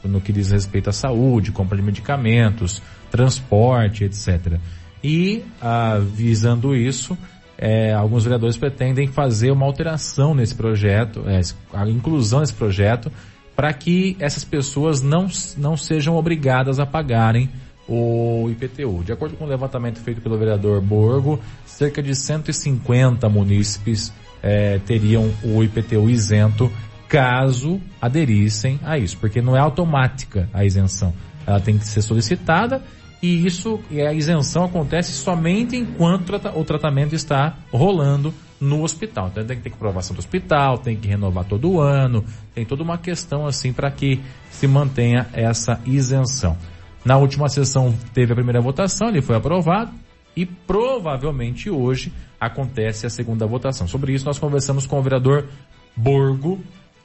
[0.06, 4.58] No que diz respeito à saúde, compra de medicamentos, transporte, etc.
[5.04, 7.18] E, ah, visando isso,
[7.58, 11.42] eh, alguns vereadores pretendem fazer uma alteração nesse projeto, eh,
[11.74, 13.12] a inclusão nesse projeto,
[13.58, 17.50] para que essas pessoas não, não sejam obrigadas a pagarem
[17.90, 19.04] o IPTU.
[19.04, 25.34] De acordo com o levantamento feito pelo vereador Borgo, cerca de 150 munícipes eh, teriam
[25.44, 26.72] o IPTU isento
[27.10, 31.12] caso aderissem a isso, porque não é automática a isenção.
[31.48, 32.84] Ela tem que ser solicitada
[33.24, 39.28] e isso e a isenção acontece somente enquanto o tratamento está rolando no hospital.
[39.28, 42.98] Então tem que ter aprovação do hospital, tem que renovar todo ano, tem toda uma
[42.98, 46.58] questão assim para que se mantenha essa isenção.
[47.06, 49.92] Na última sessão teve a primeira votação, ele foi aprovado
[50.36, 53.88] e provavelmente hoje acontece a segunda votação.
[53.88, 55.48] Sobre isso nós conversamos com o vereador
[55.96, 56.60] Borgo,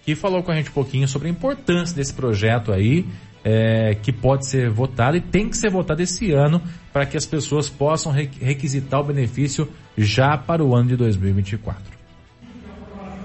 [0.04, 3.06] que falou com a gente um pouquinho sobre a importância desse projeto aí
[3.44, 7.26] é, que pode ser votada e tem que ser votada esse ano para que as
[7.26, 12.01] pessoas possam requisitar o benefício já para o ano de 2024.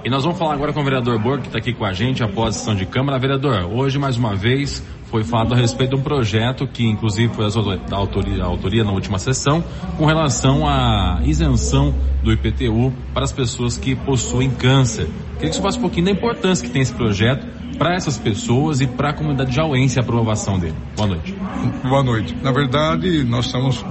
[0.07, 2.23] E nós vamos falar agora com o vereador Borg, que está aqui com a gente
[2.23, 3.19] após a sessão de Câmara.
[3.19, 7.43] Vereador, hoje mais uma vez foi falado a respeito de um projeto que inclusive foi
[7.43, 9.61] a autoria, autoria na última sessão
[9.97, 11.93] com relação à isenção
[12.23, 15.09] do IPTU para as pessoas que possuem câncer.
[15.33, 17.45] Queria que você falasse um pouquinho da importância que tem esse projeto
[17.77, 20.75] para essas pessoas e para a comunidade jauense a aprovação dele.
[20.95, 21.35] Boa noite.
[21.83, 22.33] Boa noite.
[22.41, 23.85] Na verdade, nós estamos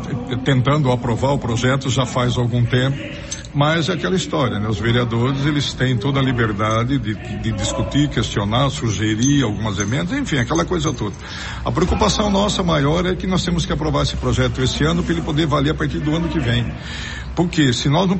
[0.46, 2.96] tentando aprovar o projeto já faz algum tempo
[3.57, 4.69] mas é aquela história, né?
[4.69, 10.37] Os vereadores, eles têm toda a liberdade de, de discutir, questionar, sugerir algumas emendas, enfim,
[10.37, 11.16] aquela coisa toda.
[11.64, 15.14] A preocupação nossa maior é que nós temos que aprovar esse projeto esse ano para
[15.14, 16.71] ele poder valer a partir do ano que vem.
[17.37, 18.16] Porque se nós não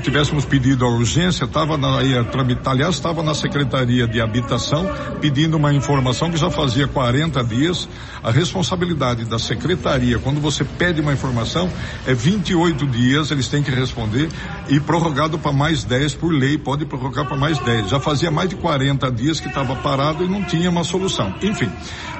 [0.00, 4.88] tivéssemos pedido a urgência, estava na, ia tramitar, aliás, estava na Secretaria de Habitação
[5.20, 7.88] pedindo uma informação que já fazia 40 dias.
[8.22, 11.68] A responsabilidade da Secretaria, quando você pede uma informação,
[12.06, 14.28] é 28 dias, eles têm que responder
[14.68, 17.90] e prorrogado para mais 10 por lei, pode prorrogar para mais 10.
[17.90, 21.34] Já fazia mais de 40 dias que estava parado e não tinha uma solução.
[21.42, 21.68] Enfim,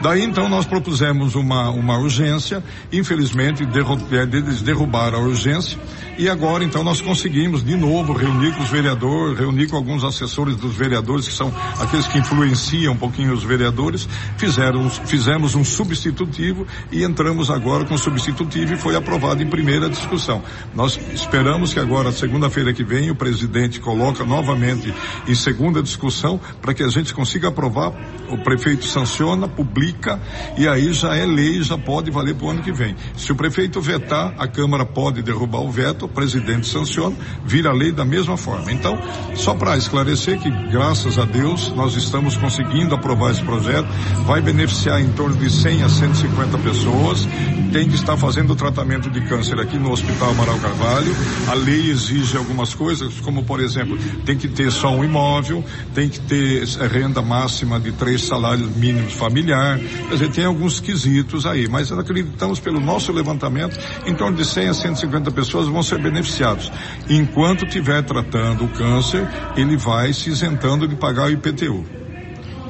[0.02, 5.78] daí então nós propusemos uma, uma urgência, infelizmente eles derrubaram a urgência
[6.18, 10.57] e agora então nós conseguimos de novo reunir com os vereadores, reunir com alguns assessores
[10.57, 16.66] dos vereadores que são aqueles que influenciam um pouquinho os vereadores, fizeram, fizemos um substitutivo
[16.90, 20.42] e entramos agora com o substitutivo e foi aprovado em primeira discussão.
[20.74, 24.94] Nós esperamos que agora, segunda-feira que vem, o presidente coloca novamente
[25.29, 27.92] em segunda discussão para que a gente consiga aprovar,
[28.31, 30.18] o prefeito sanciona, publica
[30.57, 32.96] e aí já é lei, já pode valer para o ano que vem.
[33.14, 38.04] Se o prefeito vetar, a Câmara pode derrubar o veto, presidente sanciona, vira lei da
[38.04, 38.70] mesma forma.
[38.72, 38.98] Então,
[39.34, 43.88] só para esclarecer que, graças a Deus, nós estamos conseguindo aprovar esse projeto,
[44.24, 47.28] vai beneficiar em torno de 100 a 150 pessoas,
[47.72, 51.14] tem que estar fazendo o tratamento de câncer aqui no Hospital Amaral Carvalho.
[51.48, 55.64] A lei exige algumas coisas, como por exemplo, tem que ter só um imóvel,
[55.94, 60.80] tem que ter é, renda máxima de três salários mínimos familiar, quer dizer, tem alguns
[60.80, 65.82] quesitos aí, mas acreditamos pelo nosso levantamento, em torno de 100 a 150 pessoas vão
[65.82, 66.70] ser beneficiados.
[67.09, 71.85] Enquanto estiver tratando o câncer, ele vai se isentando de pagar o IPTU.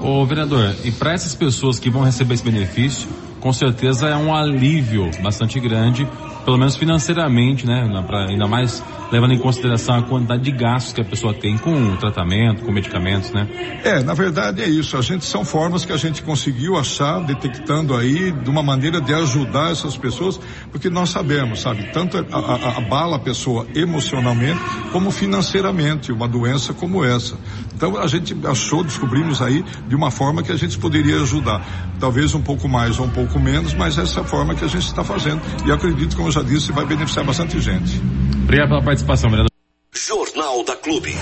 [0.01, 3.09] Ô vereador, e para essas pessoas que vão receber esse benefício,
[3.39, 6.09] com certeza é um alívio bastante grande,
[6.45, 8.03] pelo menos financeiramente, né?
[8.07, 11.73] Pra, ainda mais levando em consideração a quantidade de gastos que a pessoa tem com
[11.73, 13.47] o tratamento, com medicamentos, né?
[13.85, 14.97] É, na verdade é isso.
[14.97, 19.13] A gente são formas que a gente conseguiu achar, detectando aí de uma maneira de
[19.13, 24.61] ajudar essas pessoas, porque nós sabemos, sabe, tanto abala a, a pessoa emocionalmente
[24.93, 27.37] como financeiramente, uma doença como essa.
[27.75, 31.65] Então a gente achou, descobrimos aí de uma forma que a gente poderia ajudar.
[31.99, 34.69] Talvez um pouco mais ou um pouco menos, mas essa é a forma que a
[34.69, 35.41] gente está fazendo.
[35.67, 38.01] E acredito, como eu já disse, vai beneficiar bastante gente.
[38.45, 39.51] Obrigado pela participação, vereador.
[39.93, 41.15] Jornal da Clube.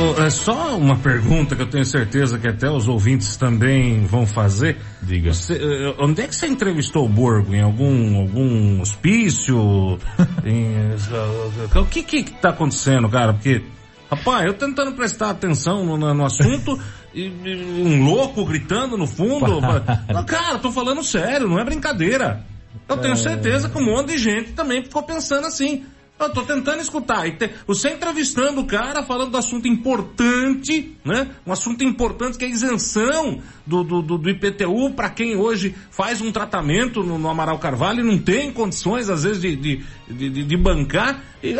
[0.00, 4.24] Oh, é só uma pergunta que eu tenho certeza que até os ouvintes também vão
[4.24, 4.76] fazer.
[5.02, 5.34] Diga.
[5.34, 7.52] Você, eh, onde é que você entrevistou o Borgo?
[7.52, 9.98] Em algum, algum hospício?
[10.46, 13.32] em, uh, o que que tá acontecendo, cara?
[13.32, 13.64] Porque,
[14.08, 16.78] rapaz, eu tentando prestar atenção no, no assunto
[17.12, 19.60] e, e, um louco gritando no fundo.
[20.28, 22.46] cara, tô falando sério, não é brincadeira.
[22.88, 23.16] Eu tenho é.
[23.16, 25.84] certeza que um monte de gente também ficou pensando assim.
[26.18, 27.28] Eu tô tentando escutar.
[27.28, 31.28] E te, você entrevistando o cara, falando do assunto importante, né?
[31.46, 36.20] Um assunto importante que é a isenção do, do, do, IPTU para quem hoje faz
[36.20, 40.42] um tratamento no, no, Amaral Carvalho e não tem condições, às vezes, de, de, de,
[40.42, 41.22] de bancar.
[41.40, 41.54] E...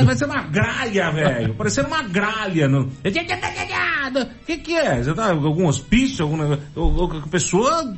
[0.06, 1.54] Vai ser uma gralha, velho.
[1.54, 2.68] Parecendo uma gralha.
[2.68, 2.90] No...
[4.14, 5.02] O que, que é?
[5.02, 6.58] Você tá algum hospício, alguma
[7.30, 7.94] pessoa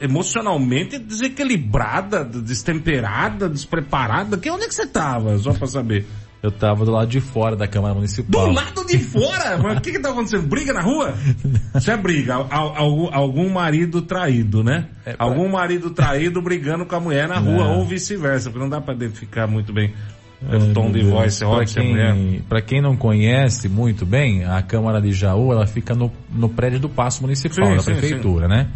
[0.00, 4.36] emocionalmente desequilibrada, destemperada, despreparada?
[4.36, 5.36] Que onde é que você tava?
[5.38, 6.06] Só pra saber.
[6.42, 8.46] Eu tava do lado de fora da Câmara Municipal.
[8.48, 9.58] Do lado de fora?
[9.58, 10.46] Mas o que que tá acontecendo?
[10.46, 11.14] Briga na rua?
[11.74, 12.34] Isso é briga.
[12.34, 14.86] Algum, algum marido traído, né?
[15.04, 15.16] É.
[15.18, 18.94] Algum marido traído brigando com a mulher na rua ou vice-versa, porque não dá pra
[18.94, 19.92] identificar muito bem
[20.42, 25.12] o tom de voz, para quem, pra quem não conhece muito bem, a Câmara de
[25.12, 28.52] Jaú, ela fica no, no prédio do Paço Municipal, sim, da sim, Prefeitura, sim.
[28.52, 28.68] né?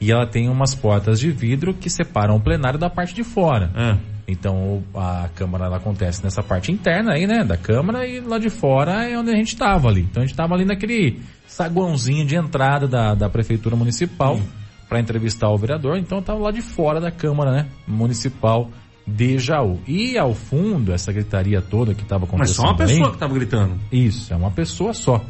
[0.00, 3.70] E ela tem umas portas de vidro que separam o plenário da parte de fora.
[3.74, 3.96] É.
[4.28, 8.50] Então a Câmara ela acontece nessa parte interna aí, né, da Câmara e lá de
[8.50, 10.02] fora é onde a gente estava ali.
[10.02, 14.38] Então a gente estava ali naquele saguãozinho de entrada da, da Prefeitura Municipal
[14.88, 15.96] para entrevistar o vereador.
[15.96, 18.68] Então estava lá de fora da Câmara, né, Municipal
[19.06, 19.78] de Jaú.
[19.86, 22.48] E ao fundo, essa gritaria toda que estava acontecendo.
[22.48, 23.74] Mas só uma pessoa que estava gritando.
[23.92, 25.24] Isso, é uma pessoa só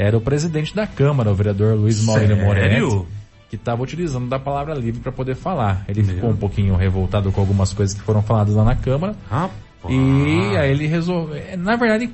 [0.00, 3.06] era o presidente da Câmara, o vereador Luiz Maurílio Sério?
[3.50, 5.84] Que estava utilizando da palavra livre para poder falar.
[5.88, 6.14] Ele Meu.
[6.14, 9.14] ficou um pouquinho revoltado com algumas coisas que foram faladas lá na Câmara.
[9.28, 9.52] Rapaz.
[9.88, 11.36] E aí ele resolveu.
[11.58, 12.10] Na verdade,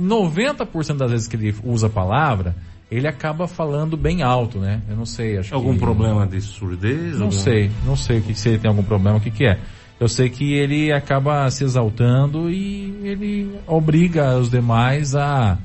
[0.00, 2.54] 90% das vezes que ele usa a palavra,
[2.90, 4.80] ele acaba falando bem alto, né?
[4.88, 5.78] Eu não sei, acho Algum que...
[5.80, 7.16] problema de surdez?
[7.18, 9.44] Não Algum- sei, não sei o que se ele tem algum problema, o que que
[9.44, 9.58] é.
[10.00, 15.58] Eu sei que ele acaba se exaltando e ele obriga os demais a,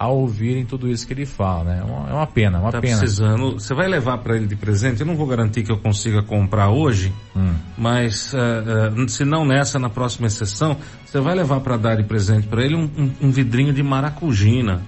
[0.00, 1.80] a ouvirem tudo isso que ele fala, né?
[1.80, 2.96] É uma, é uma pena, uma Tá pena.
[2.96, 3.52] precisando.
[3.60, 5.02] Você vai levar para ele de presente?
[5.02, 7.52] Eu não vou garantir que eu consiga comprar hoje, Hum.
[7.76, 10.74] mas ah, ah, se não nessa, na próxima sessão,
[11.04, 14.80] você vai levar para dar de presente para ele um, um- um vidrinho de maracujina.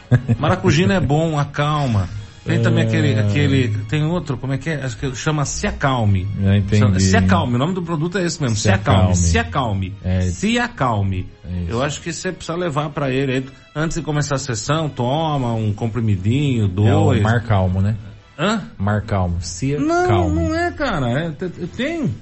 [0.40, 2.08] maracujina é bom, acalma.
[2.46, 4.84] Tem também aquele, aquele, tem outro, como é que é?
[4.84, 6.26] Acho que chama Se Acalme.
[6.42, 7.00] Já entendi.
[7.02, 9.16] Se Acalme, o nome do produto é esse mesmo, Se Acalme, Acalme.
[9.16, 10.20] Se Acalme, É.
[10.22, 11.28] Se Acalme.
[11.44, 11.64] É.
[11.68, 15.72] Eu acho que você precisa levar para ele, antes de começar a sessão, toma um
[15.72, 17.20] comprimidinho, É dois.
[17.20, 17.96] o Mar Calmo, né?
[18.38, 18.62] Hã?
[18.78, 19.38] Mar Calmo.
[19.40, 20.34] Se Não, calmo.
[20.34, 21.10] não é, cara.
[21.10, 22.14] É, te- te- tem.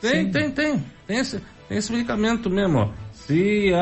[0.00, 0.82] Tem, tem, tem.
[1.06, 2.88] Tem esse, tem esse medicamento mesmo, ó.
[3.30, 3.72] Se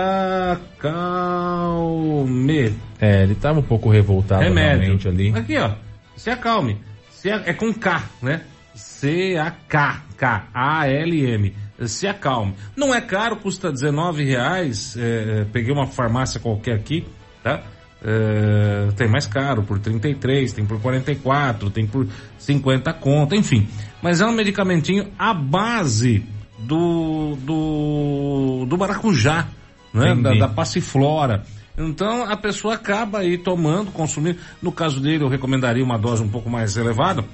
[1.48, 2.74] acalme.
[3.00, 4.80] É, ele tava um pouco revoltado Remédio.
[4.80, 5.32] realmente ali.
[5.34, 5.70] Aqui, ó.
[6.16, 6.76] Se acalme.
[7.10, 8.42] Se a- é com K, né?
[8.74, 10.02] C-A-K.
[10.18, 11.54] K-A-L-M.
[11.86, 12.52] Se acalme.
[12.76, 14.94] Não é caro, custa 19 reais.
[14.98, 17.06] É, peguei uma farmácia qualquer aqui,
[17.42, 17.62] tá?
[18.04, 23.66] É, tem mais caro, por 33, tem por 44, tem por 50 conto, enfim.
[24.02, 26.22] Mas é um medicamentinho à base
[26.58, 29.48] do, do, do maracujá,
[29.92, 30.14] né?
[30.14, 31.44] Da, da passiflora.
[31.76, 34.38] Então a pessoa acaba aí tomando, consumindo.
[34.60, 37.24] No caso dele, eu recomendaria uma dose um pouco mais elevada,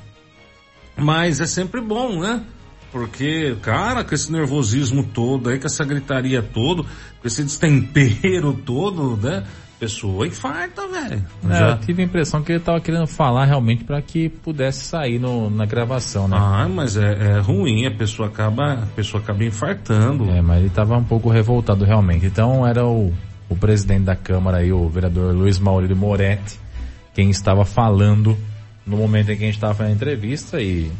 [0.96, 2.42] mas é sempre bom, né?
[2.92, 9.16] Porque, cara, com esse nervosismo todo aí, com essa gritaria todo, com esse destempero todo,
[9.16, 9.44] né?
[9.78, 11.24] Pessoa infarta, velho.
[11.50, 14.84] É, Já- eu tive a impressão que ele tava querendo falar realmente para que pudesse
[14.84, 16.36] sair no, na gravação, né?
[16.38, 20.30] Ah, mas é, é ruim, a pessoa acaba, a pessoa acaba infartando.
[20.30, 22.24] É, mas ele estava um pouco revoltado realmente.
[22.24, 23.12] Então era o,
[23.48, 26.58] o presidente da Câmara aí, o vereador Luiz Maurílio Moretti,
[27.12, 28.36] quem estava falando
[28.86, 30.90] no momento em que a gente estava fazendo a entrevista e.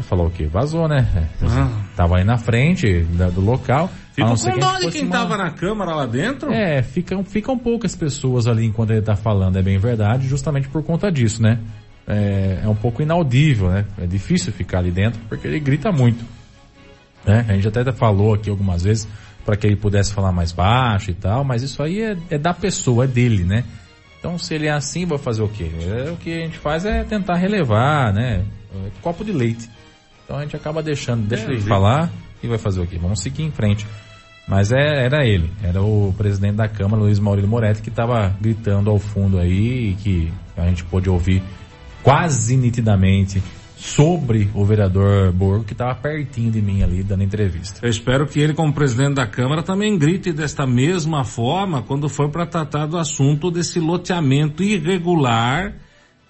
[0.00, 0.46] Falou o quê?
[0.46, 1.06] Vazou, né?
[1.42, 1.68] Ah.
[1.94, 3.90] Tava aí na frente da- do local.
[3.92, 6.50] a Fico não ser com dó de quem uma- tava na câmara lá dentro.
[6.52, 10.82] É, ficam, ficam poucas pessoas ali enquanto ele tá falando, é bem verdade, justamente por
[10.82, 11.58] conta disso, né?
[12.06, 13.84] É, é um pouco inaudível, né?
[13.98, 16.24] É difícil ficar ali dentro porque ele grita muito.
[17.24, 17.44] Né?
[17.48, 19.06] A gente até falou aqui algumas vezes
[19.44, 22.52] para que ele pudesse falar mais baixo e tal, mas isso aí é, é da
[22.54, 23.64] pessoa, é dele, né?
[24.18, 25.70] Então se ele é assim, vai fazer o quê?
[25.80, 28.44] É, o que a gente faz é tentar relevar, né?
[28.74, 29.68] É copo de leite.
[30.24, 32.10] Então a gente acaba deixando, deixa É, ele falar
[32.42, 32.98] e vai fazer o quê?
[32.98, 33.86] Vamos seguir em frente.
[34.46, 38.90] Mas é, era ele, era o presidente da Câmara, Luiz Maurílio Moretti, que estava gritando
[38.90, 41.42] ao fundo aí e que a gente pôde ouvir
[42.02, 43.42] quase nitidamente
[43.76, 47.80] sobre o vereador Borgo, que estava pertinho de mim ali dando entrevista.
[47.82, 52.28] Eu espero que ele, como presidente da Câmara, também grite desta mesma forma quando for
[52.30, 55.74] para tratar do assunto desse loteamento irregular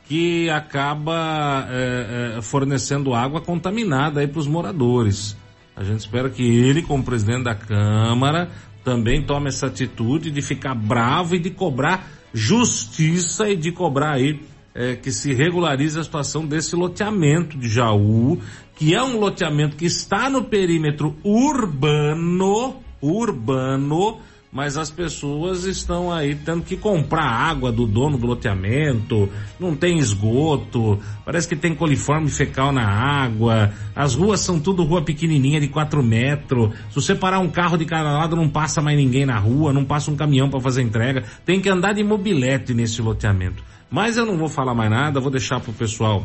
[0.04, 5.36] que acaba eh, eh, fornecendo água contaminada aí para os moradores.
[5.74, 8.50] A gente espera que ele, como presidente da Câmara,
[8.84, 14.40] também tome essa atitude de ficar bravo e de cobrar justiça e de cobrar aí
[14.74, 18.40] eh, que se regularize a situação desse loteamento de Jaú,
[18.74, 24.18] que é um loteamento que está no perímetro urbano, urbano,
[24.52, 29.26] mas as pessoas estão aí tendo que comprar água do dono do loteamento,
[29.58, 35.02] não tem esgoto, parece que tem coliforme fecal na água, as ruas são tudo rua
[35.02, 38.98] pequenininha de 4 metros, se você parar um carro de cada lado não passa mais
[38.98, 42.74] ninguém na rua, não passa um caminhão para fazer entrega, tem que andar de mobilete
[42.74, 43.64] nesse loteamento.
[43.90, 46.24] Mas eu não vou falar mais nada, vou deixar pro pessoal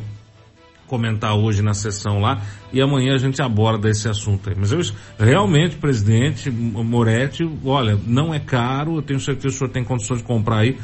[0.88, 4.56] comentar hoje na sessão lá e amanhã a gente aborda esse assunto aí.
[4.58, 4.80] Mas eu
[5.20, 10.20] realmente, presidente Moretti, olha, não é caro, eu tenho certeza que o senhor tem condições
[10.20, 10.78] de comprar aí,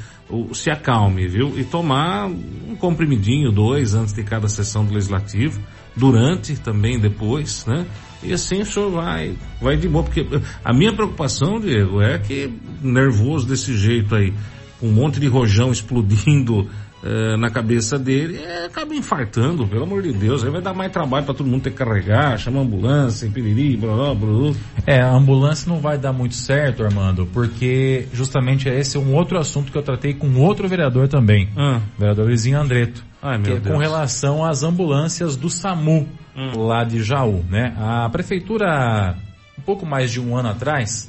[0.54, 1.58] se acalme, viu?
[1.58, 5.62] E tomar um comprimidinho, dois, antes de cada sessão do legislativo,
[5.96, 7.86] durante também depois, né?
[8.24, 10.26] E assim o senhor vai, vai de boa, porque
[10.64, 12.52] a minha preocupação, Diego, é que
[12.82, 14.34] nervoso desse jeito aí,
[14.82, 16.70] um monte de rojão explodindo
[17.06, 20.44] eh, na cabeça dele, é, acaba infartando, pelo amor de Deus.
[20.44, 23.94] Aí vai dar mais trabalho para todo mundo ter que carregar, chama ambulância, piriri, blá,
[23.94, 24.54] blá, blá.
[24.88, 29.38] É, a ambulância não vai dar muito certo, Armando, porque justamente esse é um outro
[29.38, 33.60] assunto que eu tratei com outro vereador também, Ah, vereador Luizinho Andreto, Ai, que é
[33.60, 33.68] Deus.
[33.76, 36.66] com relação às ambulâncias do SAMU, Hum.
[36.66, 37.76] lá de Jaú, né?
[37.78, 39.16] A prefeitura,
[39.60, 41.08] um pouco mais de um ano atrás,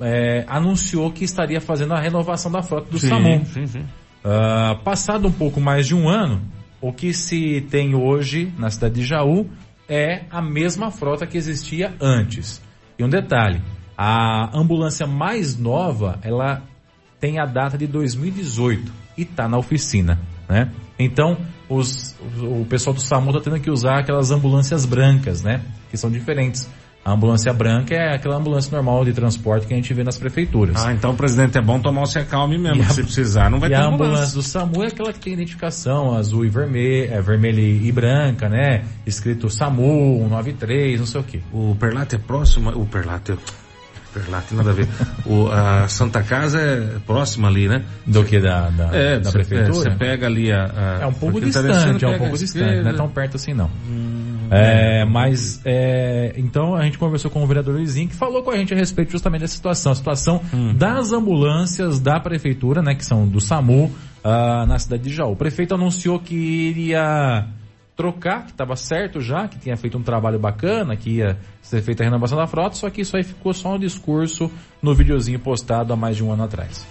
[0.00, 3.44] é, anunciou que estaria fazendo a renovação da frota do sim, SAMU.
[3.46, 3.84] sim, sim.
[4.24, 6.42] Uh, passado um pouco mais de um ano,
[6.80, 9.48] o que se tem hoje na cidade de Jaú
[9.88, 12.62] é a mesma frota que existia antes.
[12.98, 13.60] E um detalhe,
[13.96, 16.62] a ambulância mais nova, ela
[17.18, 20.18] tem a data de 2018 e está na oficina,
[20.48, 20.70] né?
[20.98, 21.36] Então,
[21.68, 25.62] os, o pessoal do SAMU está tendo que usar aquelas ambulâncias brancas, né?
[25.90, 26.68] Que são diferentes.
[27.02, 30.76] A ambulância branca é aquela ambulância normal de transporte que a gente vê nas prefeituras.
[30.84, 33.72] Ah, então, presidente, é bom tomar o secalme mesmo, a, se precisar, não vai e
[33.72, 34.04] ter a ambulância.
[34.04, 38.50] ambulância do SAMU é aquela que tem identificação azul e vermelho, é vermelha e branca,
[38.50, 38.84] né?
[39.06, 41.40] Escrito SAMU 193, não sei o quê.
[41.52, 43.34] O Perlate é próximo, o Perlate,
[44.12, 44.88] Perlate, nada a ver.
[45.24, 47.82] o, a Santa Casa é próxima ali, né?
[48.06, 49.72] Do que da, da, é, da prefeitura?
[49.72, 52.94] Você pega ali a, a, É um pouco distante, é um pouco distante, não é
[52.94, 53.70] tão perto assim não.
[53.88, 58.50] Hum, é, mas, é, então a gente conversou com o vereador Luizinho que falou com
[58.50, 60.74] a gente a respeito justamente dessa situação, a situação hum.
[60.74, 63.84] das ambulâncias da prefeitura, né, que são do SAMU,
[64.24, 65.32] uh, na cidade de Jaú.
[65.32, 67.46] O prefeito anunciou que iria
[67.96, 72.02] trocar, que estava certo já, que tinha feito um trabalho bacana, que ia ser feita
[72.02, 74.50] a renovação da frota, só que isso aí ficou só um discurso
[74.82, 76.86] no videozinho postado há mais de um ano atrás.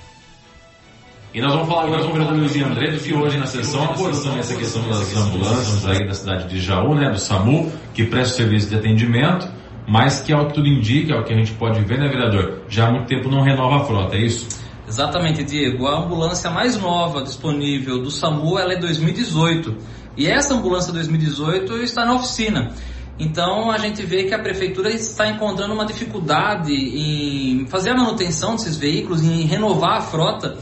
[1.31, 4.33] E nós vamos falar agora com o vereador Luizinho André, que hoje na sessão apostou
[4.33, 8.67] nessa questão das ambulâncias aí da cidade de Jaú, né, do SAMU, que presta serviço
[8.67, 9.47] de atendimento,
[9.87, 12.87] mas que ao que tudo indica, ao que a gente pode ver, né, vereador, já
[12.87, 14.47] há muito tempo não renova a frota, é isso?
[14.87, 15.85] Exatamente, Diego.
[15.85, 19.77] A ambulância mais nova disponível do SAMU ela é 2018
[20.17, 22.73] e essa ambulância 2018 está na oficina.
[23.19, 28.55] Então a gente vê que a prefeitura está encontrando uma dificuldade em fazer a manutenção
[28.55, 30.57] desses veículos, em renovar a frota.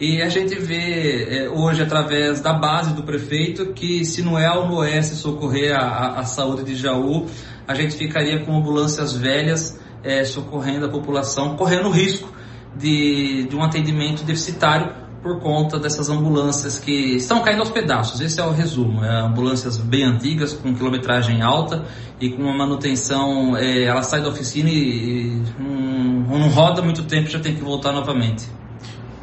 [0.00, 4.46] E a gente vê é, hoje, através da base do prefeito, que se não é
[4.46, 7.26] a UNOS socorrer a, a, saúde de Jaú,
[7.66, 12.32] a gente ficaria com ambulâncias velhas é, socorrendo a população, correndo risco
[12.76, 18.20] de, de um atendimento deficitário por conta dessas ambulâncias que estão caindo aos pedaços.
[18.20, 19.04] Esse é o resumo.
[19.04, 21.84] É ambulâncias bem antigas, com quilometragem alta
[22.20, 23.56] e com uma manutenção.
[23.56, 27.62] É, ela sai da oficina e, e não, não roda muito tempo, já tem que
[27.62, 28.46] voltar novamente.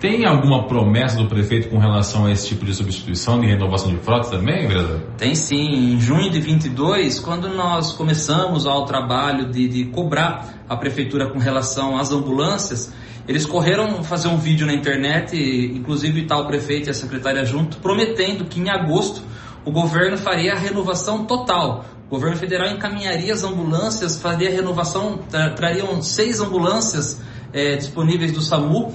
[0.06, 3.98] Tem alguma promessa do prefeito com relação a esse tipo de substituição, de renovação de
[3.98, 5.02] frota também, vereador?
[5.18, 5.96] Tem sim.
[5.96, 11.40] Em junho de 22, quando nós começamos ao trabalho de, de cobrar a prefeitura com
[11.40, 12.94] relação às ambulâncias,
[13.28, 18.46] eles correram fazer um vídeo na internet, inclusive tal prefeito e a secretária junto, prometendo
[18.46, 19.24] que em agosto
[19.66, 21.84] o governo faria a renovação total.
[22.06, 27.20] O governo federal encaminharia as ambulâncias, faria a renovação, tra trariam seis ambulâncias
[27.52, 28.94] é, disponíveis do SAMU.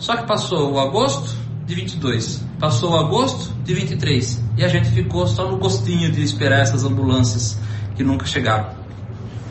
[0.00, 1.36] Só que passou o agosto
[1.66, 6.22] de 22, passou o agosto de 23 e a gente ficou só no gostinho de
[6.22, 7.60] esperar essas ambulâncias
[7.94, 8.70] que nunca chegaram.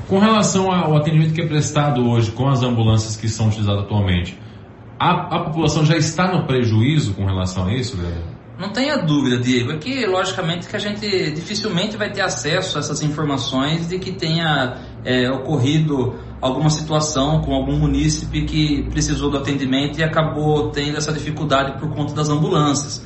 [0.07, 4.37] Com relação ao atendimento que é prestado hoje com as ambulâncias que são utilizadas atualmente,
[4.99, 8.23] a, a população já está no prejuízo com relação a isso, vereador?
[8.59, 9.71] Não tenha dúvida, Diego.
[9.71, 14.11] É que, logicamente, que a gente dificilmente vai ter acesso a essas informações de que
[14.11, 20.97] tenha é, ocorrido alguma situação com algum munícipe que precisou do atendimento e acabou tendo
[20.97, 23.03] essa dificuldade por conta das ambulâncias.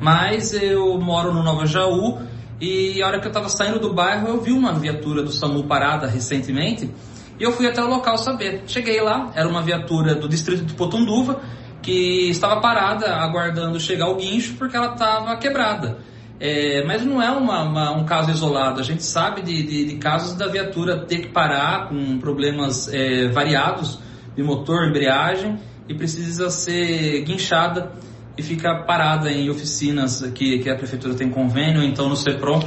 [0.00, 2.18] Mas eu moro no Nova Jaú
[2.60, 5.64] e a hora que eu estava saindo do bairro, eu vi uma viatura do SAMU
[5.64, 6.90] parada recentemente
[7.38, 8.62] e eu fui até o local saber.
[8.66, 11.40] Cheguei lá, era uma viatura do distrito de Potunduva
[11.82, 15.98] que estava parada aguardando chegar o guincho porque ela estava quebrada.
[16.38, 18.80] É, mas não é uma, uma, um caso isolado.
[18.80, 23.28] A gente sabe de, de, de, casos da viatura ter que parar com problemas é,
[23.28, 23.98] variados
[24.34, 25.58] de motor, embreagem
[25.88, 27.92] e precisa ser guinchada
[28.36, 32.60] e fica parada em oficinas que, que a prefeitura tem convênio, então no CEPROM,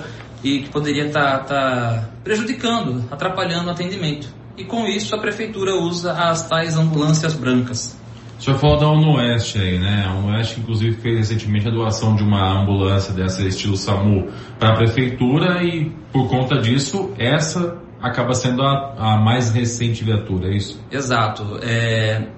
[0.44, 4.34] e que poderia estar tá, tá prejudicando, atrapalhando o atendimento.
[4.58, 7.99] E com isso a prefeitura usa as tais ambulâncias brancas.
[8.40, 10.06] O senhor falou da UNOeste aí, né?
[10.08, 14.76] A UNOeste, inclusive, fez recentemente a doação de uma ambulância dessa estilo SAMU para a
[14.78, 20.82] prefeitura e, por conta disso, essa acaba sendo a, a mais recente viatura, é isso?
[20.90, 21.60] Exato.
[21.62, 22.30] É,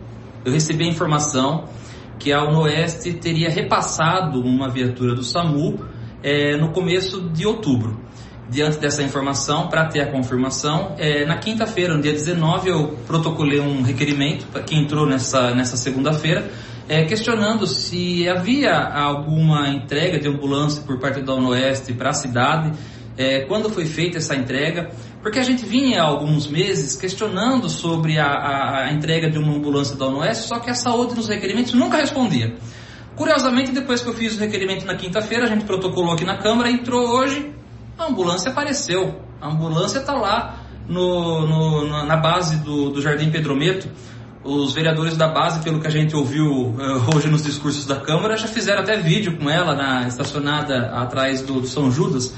[0.43, 1.65] eu recebi a informação
[2.17, 5.85] que a UNOeste teria repassado uma viatura do SAMU
[6.23, 8.00] é, no começo de outubro.
[8.51, 13.61] Diante dessa informação, para ter a confirmação, é, na quinta-feira, no dia 19, eu protocolei
[13.61, 16.51] um requerimento quem entrou nessa, nessa segunda-feira,
[16.89, 22.77] é, questionando se havia alguma entrega de ambulância por parte da UNOeste para a cidade,
[23.17, 24.89] é, quando foi feita essa entrega,
[25.21, 29.55] porque a gente vinha há alguns meses questionando sobre a, a, a entrega de uma
[29.55, 32.53] ambulância da ONUS, só que a saúde nos requerimentos nunca respondia.
[33.15, 36.69] Curiosamente, depois que eu fiz o requerimento na quinta-feira, a gente protocolou aqui na Câmara,
[36.69, 37.60] entrou hoje,
[38.01, 39.21] a ambulância apareceu.
[39.39, 43.87] A ambulância está lá no, no, na base do, do Jardim Pedrometo.
[44.43, 48.35] Os vereadores da base, pelo que a gente ouviu uh, hoje nos discursos da Câmara,
[48.37, 52.33] já fizeram até vídeo com ela na estacionada atrás do, do São Judas.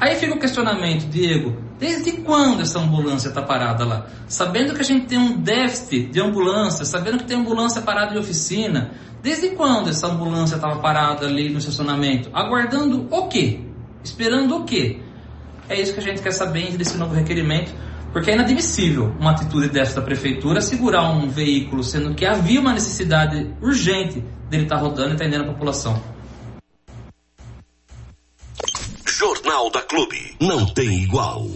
[0.00, 4.06] Aí fica o questionamento, Diego, desde quando essa ambulância está parada lá?
[4.28, 8.18] Sabendo que a gente tem um déficit de ambulância, sabendo que tem ambulância parada de
[8.18, 12.30] oficina, desde quando essa ambulância estava parada ali no estacionamento?
[12.32, 13.60] Aguardando o quê?
[14.04, 15.00] Esperando o quê?
[15.68, 17.72] É isso que a gente quer saber desse novo requerimento,
[18.12, 22.72] porque é inadmissível uma atitude dessa da prefeitura segurar um veículo, sendo que havia uma
[22.72, 26.02] necessidade urgente dele estar tá rodando e atendendo a população.
[29.06, 30.36] Jornal da Clube.
[30.40, 31.46] Não tem igual.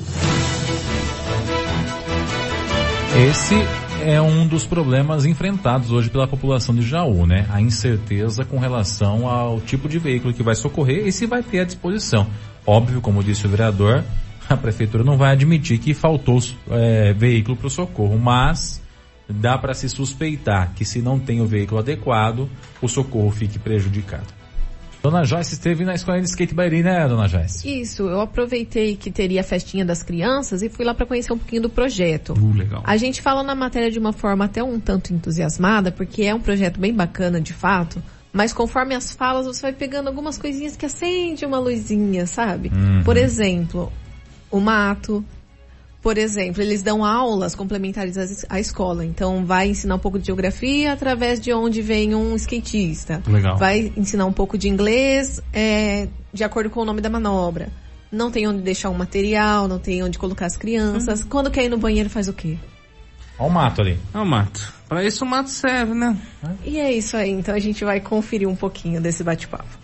[3.30, 3.54] Esse
[4.02, 7.46] é um dos problemas enfrentados hoje pela população de Jaú, né?
[7.50, 11.60] A incerteza com relação ao tipo de veículo que vai socorrer e se vai ter
[11.60, 12.26] à disposição.
[12.66, 14.02] Óbvio, como disse o vereador,
[14.48, 16.40] a prefeitura não vai admitir que faltou
[16.70, 18.82] é, veículo para o socorro, mas
[19.28, 22.50] dá para se suspeitar que se não tem o veículo adequado,
[22.80, 24.41] o socorro fique prejudicado.
[25.02, 27.80] Dona Joyce esteve na escola de skate Bairi, né, Dona Joyce?
[27.80, 31.38] Isso, eu aproveitei que teria a festinha das crianças e fui lá para conhecer um
[31.38, 32.34] pouquinho do projeto.
[32.34, 32.82] Uh, legal.
[32.86, 36.40] A gente fala na matéria de uma forma até um tanto entusiasmada, porque é um
[36.40, 38.00] projeto bem bacana de fato,
[38.32, 42.70] mas conforme as falas você vai pegando algumas coisinhas que acende uma luzinha, sabe?
[42.72, 43.02] Uhum.
[43.02, 43.92] Por exemplo,
[44.52, 45.24] o mato,
[46.02, 49.04] por exemplo, eles dão aulas complementares à escola.
[49.04, 53.22] Então, vai ensinar um pouco de geografia através de onde vem um skatista.
[53.24, 53.56] Legal.
[53.56, 57.68] Vai ensinar um pouco de inglês é, de acordo com o nome da manobra.
[58.10, 61.22] Não tem onde deixar o um material, não tem onde colocar as crianças.
[61.22, 61.28] Uhum.
[61.28, 62.58] Quando quer ir no banheiro, faz o quê?
[63.38, 63.98] Olha o mato ali.
[64.12, 64.72] Olha o mato.
[64.88, 66.16] Para isso o mato serve, né?
[66.64, 67.30] E é isso aí.
[67.30, 69.78] Então a gente vai conferir um pouquinho desse bate-papo.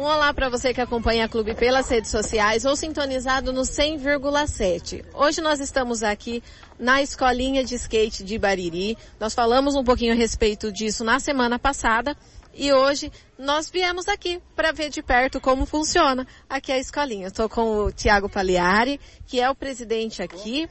[0.00, 5.04] Um olá para você que acompanha a Clube pelas redes sociais ou sintonizado no 100,7.
[5.12, 6.42] Hoje nós estamos aqui
[6.78, 8.96] na escolinha de skate de Bariri.
[9.20, 12.16] Nós falamos um pouquinho a respeito disso na semana passada
[12.54, 17.26] e hoje nós viemos aqui para ver de perto como funciona aqui a escolinha.
[17.26, 20.66] Estou com o Tiago Paliari, que é o presidente aqui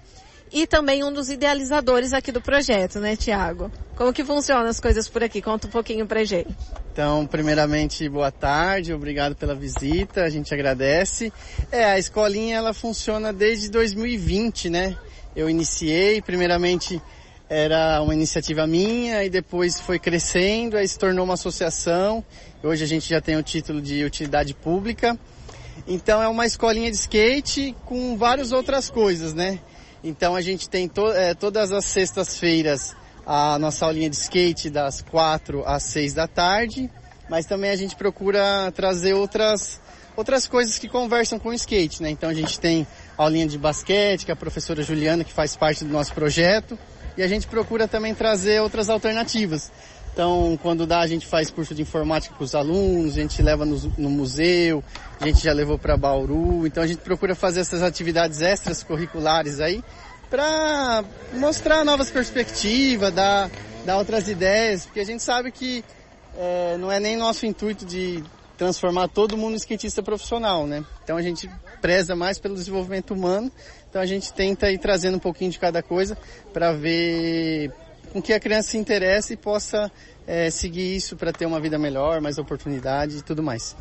[0.52, 3.72] e também um dos idealizadores aqui do projeto, né, Tiago?
[3.96, 5.42] Como que funcionam as coisas por aqui?
[5.42, 6.56] Conta um pouquinho pra gente.
[6.92, 11.32] Então, primeiramente, boa tarde, obrigado pela visita, a gente agradece.
[11.72, 14.98] É, a escolinha ela funciona desde 2020, né?
[15.36, 17.02] Eu iniciei, primeiramente
[17.50, 22.24] era uma iniciativa minha e depois foi crescendo, aí se tornou uma associação.
[22.62, 25.18] Hoje a gente já tem o título de utilidade pública.
[25.88, 29.60] Então é uma escolinha de skate com várias outras coisas, né?
[30.04, 32.96] Então a gente tem to, é, todas as sextas-feiras
[33.26, 36.90] a nossa aulinha de skate das quatro às seis da tarde,
[37.30, 39.80] mas também a gente procura trazer outras,
[40.18, 42.10] outras coisas que conversam com o skate, né?
[42.10, 45.84] Então a gente tem aulinha de basquete, que é a professora Juliana, que faz parte
[45.86, 46.78] do nosso projeto,
[47.16, 49.72] e a gente procura também trazer outras alternativas.
[50.14, 53.66] Então, quando dá, a gente faz curso de informática com os alunos, a gente leva
[53.66, 54.84] no, no museu,
[55.20, 56.68] a gente já levou para Bauru.
[56.68, 59.84] Então, a gente procura fazer essas atividades extras curriculares aí
[60.30, 61.04] para
[61.34, 63.50] mostrar novas perspectivas, dar,
[63.86, 65.84] dar outras ideias, porque a gente sabe que
[66.38, 68.24] é, não é nem nosso intuito de
[68.58, 70.86] transformar todo mundo em skatista profissional, né?
[71.04, 71.50] Então a gente
[71.82, 73.52] preza mais pelo desenvolvimento humano,
[73.90, 76.18] então a gente tenta ir trazendo um pouquinho de cada coisa
[76.54, 77.72] para ver
[78.12, 79.92] com que a criança se interesse e possa
[80.28, 83.76] é, seguir isso para ter uma vida melhor, mais oportunidade e tudo mais.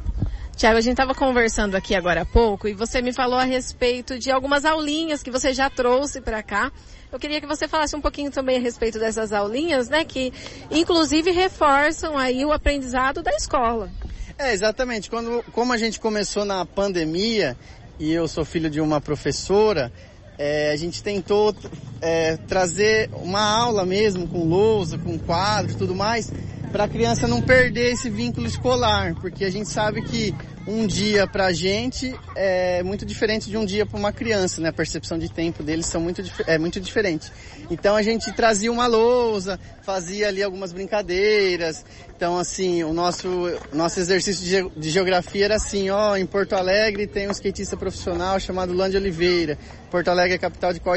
[0.57, 4.19] Tiago, a gente estava conversando aqui agora há pouco e você me falou a respeito
[4.19, 6.73] de algumas aulinhas que você já trouxe para cá.
[7.13, 10.33] Eu queria que você falasse um pouquinho também a respeito dessas aulinhas, né, que
[10.71, 13.91] inclusive reforçam aí o aprendizado da escola.
[14.37, 15.09] É, exatamente.
[15.09, 17.57] Quando, como a gente começou na pandemia
[17.99, 19.93] e eu sou filho de uma professora,
[20.39, 21.55] é, a gente tentou
[22.01, 26.33] é, trazer uma aula mesmo com lousa, com quadro e tudo mais,
[26.71, 30.35] para a criança não perder esse vínculo escolar, porque a gente sabe que
[30.69, 34.69] um dia para a gente é muito diferente de um dia para uma criança, né?
[34.69, 37.33] A percepção de tempo deles são muito, é muito diferente.
[37.71, 41.87] Então a gente trazia uma lousa, fazia ali algumas brincadeiras.
[42.15, 43.29] Então assim, o nosso,
[43.73, 48.39] nosso exercício de, de geografia era assim, ó, em Porto Alegre tem um skatista profissional
[48.39, 49.57] chamado Lande Oliveira.
[49.91, 50.95] Porto Alegre é capital de qual,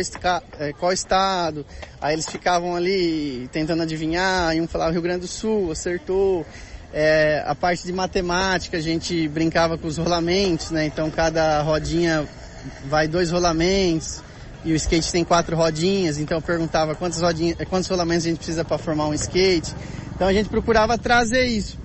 [0.59, 1.65] é, qual estado?
[2.01, 6.45] Aí eles ficavam ali tentando adivinhar, e um falava Rio Grande do Sul, acertou.
[6.94, 10.86] É, a parte de matemática, a gente brincava com os rolamentos, né?
[10.86, 12.28] Então cada rodinha
[12.86, 14.22] vai dois rolamentos
[14.64, 18.38] e o skate tem quatro rodinhas, então eu perguntava quantas rodinhas, quantos rolamentos a gente
[18.38, 19.74] precisa para formar um skate.
[20.14, 21.80] Então a gente procurava trazer isso.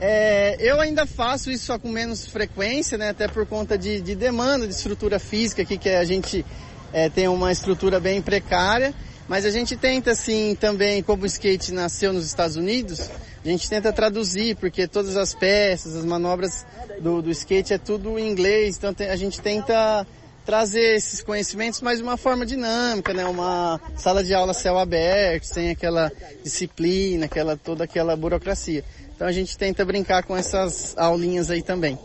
[0.00, 3.10] É, eu ainda faço isso só com menos frequência, né?
[3.10, 6.44] Até por conta de, de demanda de estrutura física aqui, que a gente
[6.92, 8.94] é, tem uma estrutura bem precária.
[9.26, 13.10] Mas a gente tenta, assim, também, como o skate nasceu nos Estados Unidos,
[13.44, 16.64] a gente tenta traduzir, porque todas as peças, as manobras
[17.00, 20.06] do, do skate é tudo em inglês, então a gente tenta
[20.44, 23.24] trazer esses conhecimentos, mas de uma forma dinâmica, né?
[23.26, 28.84] Uma sala de aula céu aberto, sem aquela disciplina, aquela, toda aquela burocracia.
[29.14, 31.98] Então a gente tenta brincar com essas aulinhas aí também.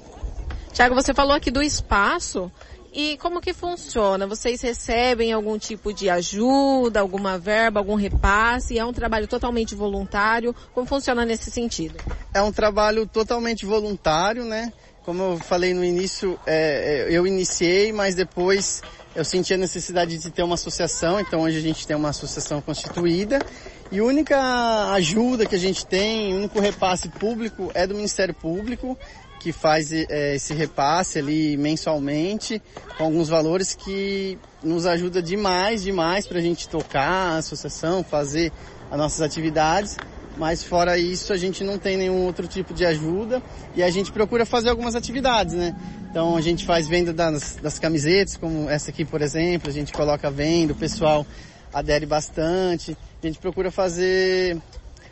[0.74, 2.52] Tiago, você falou aqui do espaço.
[2.92, 4.26] E como que funciona?
[4.26, 8.80] Vocês recebem algum tipo de ajuda, alguma verba, algum repasse?
[8.80, 10.56] É um trabalho totalmente voluntário?
[10.74, 12.00] Como funciona nesse sentido?
[12.34, 14.74] É um trabalho totalmente voluntário, né?
[15.04, 18.82] Como eu falei no início, é, é eu iniciei, mas depois
[19.16, 22.62] eu senti a necessidade de ter uma associação, então hoje a gente tem uma associação
[22.62, 23.44] constituída.
[23.92, 28.36] E a única ajuda que a gente tem, o único repasse público é do Ministério
[28.36, 28.98] Público
[29.40, 32.62] que faz é, esse repasse ali mensalmente,
[32.98, 38.52] com alguns valores que nos ajuda demais, demais para a gente tocar a associação, fazer
[38.92, 39.98] as nossas atividades.
[40.38, 43.42] Mas fora isso, a gente não tem nenhum outro tipo de ajuda
[43.76, 45.76] e a gente procura fazer algumas atividades, né?
[46.10, 49.92] Então a gente faz venda das, das camisetas, como essa aqui, por exemplo, a gente
[49.92, 51.26] coloca venda, o pessoal
[51.74, 52.98] adere bastante.
[53.22, 54.58] A gente procura fazer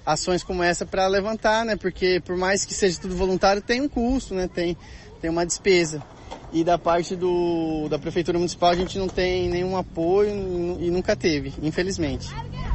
[0.08, 1.76] ações como essa para levantar, né?
[1.76, 4.48] Porque por mais que seja tudo voluntário, tem um custo, né?
[4.48, 4.78] Tem,
[5.22, 6.02] tem uma despesa.
[6.54, 10.30] E da parte do, da Prefeitura Municipal a gente não tem nenhum apoio
[10.80, 12.30] e nunca teve, infelizmente.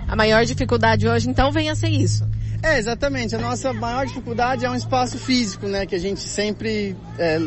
[0.07, 2.28] A maior dificuldade hoje então vem a ser isso.
[2.62, 3.35] É, exatamente.
[3.35, 5.87] A nossa maior dificuldade é um espaço físico, né?
[5.87, 6.95] Que a gente sempre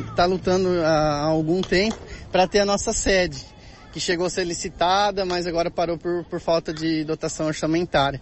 [0.10, 1.98] está é, lutando há, há algum tempo
[2.32, 3.46] para ter a nossa sede,
[3.94, 8.20] que chegou a ser licitada, mas agora parou por, por falta de dotação orçamentária.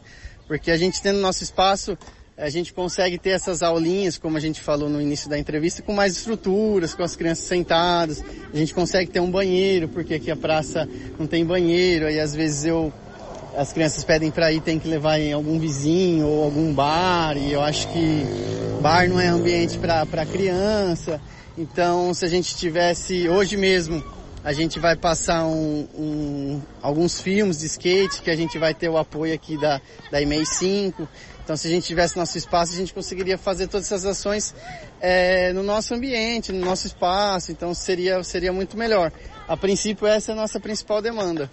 [0.47, 1.97] Porque a gente tendo nosso espaço,
[2.37, 5.93] a gente consegue ter essas aulinhas, como a gente falou no início da entrevista, com
[5.93, 8.23] mais estruturas, com as crianças sentadas.
[8.53, 10.87] A gente consegue ter um banheiro, porque aqui a praça
[11.19, 12.91] não tem banheiro, aí às vezes eu
[13.55, 17.53] as crianças pedem para ir, tem que levar em algum vizinho ou algum bar, e
[17.53, 18.25] eu acho que
[18.81, 21.21] bar não é ambiente para criança.
[21.55, 24.03] Então, se a gente tivesse hoje mesmo
[24.43, 28.89] a gente vai passar um, um, alguns filmes de skate que a gente vai ter
[28.89, 29.79] o apoio aqui da,
[30.11, 31.07] da EMEI 5.
[31.43, 34.53] Então se a gente tivesse nosso espaço, a gente conseguiria fazer todas essas ações
[34.99, 37.51] é, no nosso ambiente, no nosso espaço.
[37.51, 39.11] Então seria, seria muito melhor.
[39.47, 41.49] A princípio essa é a nossa principal demanda.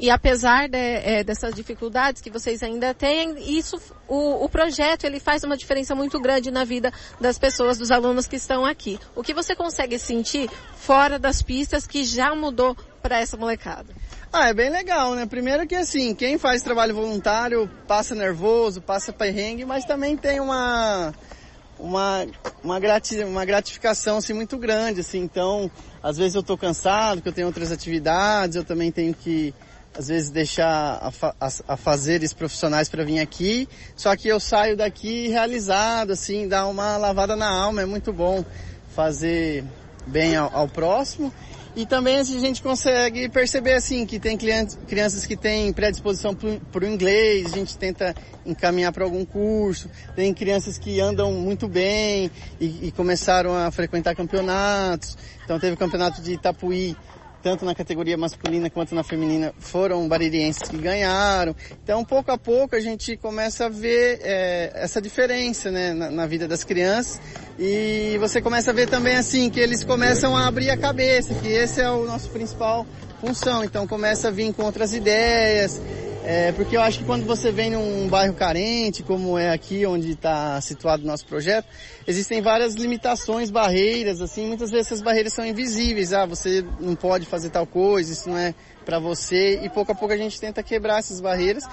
[0.00, 3.78] E apesar de, é, dessas dificuldades que vocês ainda têm, isso,
[4.08, 6.90] o, o, projeto ele faz uma diferença muito grande na vida
[7.20, 8.98] das pessoas, dos alunos que estão aqui.
[9.14, 13.92] O que você consegue sentir fora das pistas que já mudou para essa molecada?
[14.32, 15.26] Ah, é bem legal, né?
[15.26, 21.12] Primeiro que assim, quem faz trabalho voluntário passa nervoso, passa perrengue, mas também tem uma
[21.78, 22.26] uma,
[22.64, 25.70] uma, grati, uma gratificação assim, muito grande, assim, então,
[26.02, 29.54] às vezes eu estou cansado, que eu tenho outras atividades, eu também tenho que
[30.00, 34.40] às vezes deixar a, fa a, a fazeres profissionais para vir aqui, só que eu
[34.40, 38.42] saio daqui realizado, assim, dá uma lavada na alma, é muito bom
[38.96, 39.62] fazer
[40.06, 41.30] bem ao, ao próximo.
[41.76, 46.84] E também a gente consegue perceber assim que tem clientes, crianças que têm predisposição para
[46.84, 49.88] o inglês, a gente tenta encaminhar para algum curso.
[50.16, 55.16] Tem crianças que andam muito bem e, e começaram a frequentar campeonatos.
[55.44, 56.96] Então teve o campeonato de Itapuí
[57.42, 61.54] tanto na categoria masculina quanto na feminina, foram baririenses que ganharam.
[61.82, 66.26] Então, pouco a pouco, a gente começa a ver é, essa diferença né, na, na,
[66.26, 67.20] vida das crianças.
[67.58, 71.48] E você começa a ver também assim, que eles começam a abrir a cabeça, que
[71.48, 72.86] esse é o nosso principal
[73.20, 73.64] função.
[73.64, 75.80] Então, começa a vir com outras ideias,
[76.30, 80.12] é, porque eu acho que quando você vem num bairro carente, como é aqui onde
[80.12, 81.66] está situado o nosso projeto,
[82.06, 87.26] existem várias limitações, barreiras, assim, muitas vezes essas barreiras são invisíveis, ah, você não pode
[87.26, 88.54] fazer tal coisa, isso não é
[88.84, 91.64] para você, e pouco a pouco a gente tenta quebrar essas barreiras.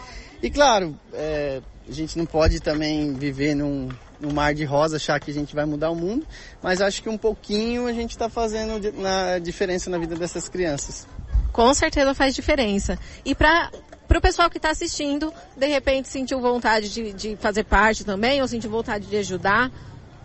[0.42, 3.90] E claro, é, a gente não pode também viver num,
[4.20, 6.26] num mar de rosa, achar que a gente vai mudar o mundo,
[6.64, 11.08] mas acho que um pouquinho a gente está fazendo na diferença na vida dessas crianças.
[11.54, 12.98] Com certeza faz diferença.
[13.24, 13.72] E para
[14.08, 18.42] para o pessoal que está assistindo, de repente sentiu vontade de, de, fazer parte também,
[18.42, 19.72] ou sentiu vontade de ajudar,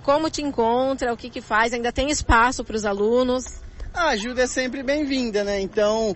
[0.02, 3.60] como te encontra, o que que faz, ainda tem espaço para os alunos?
[3.92, 5.60] A ajuda é sempre bem-vinda, né?
[5.60, 6.14] Então,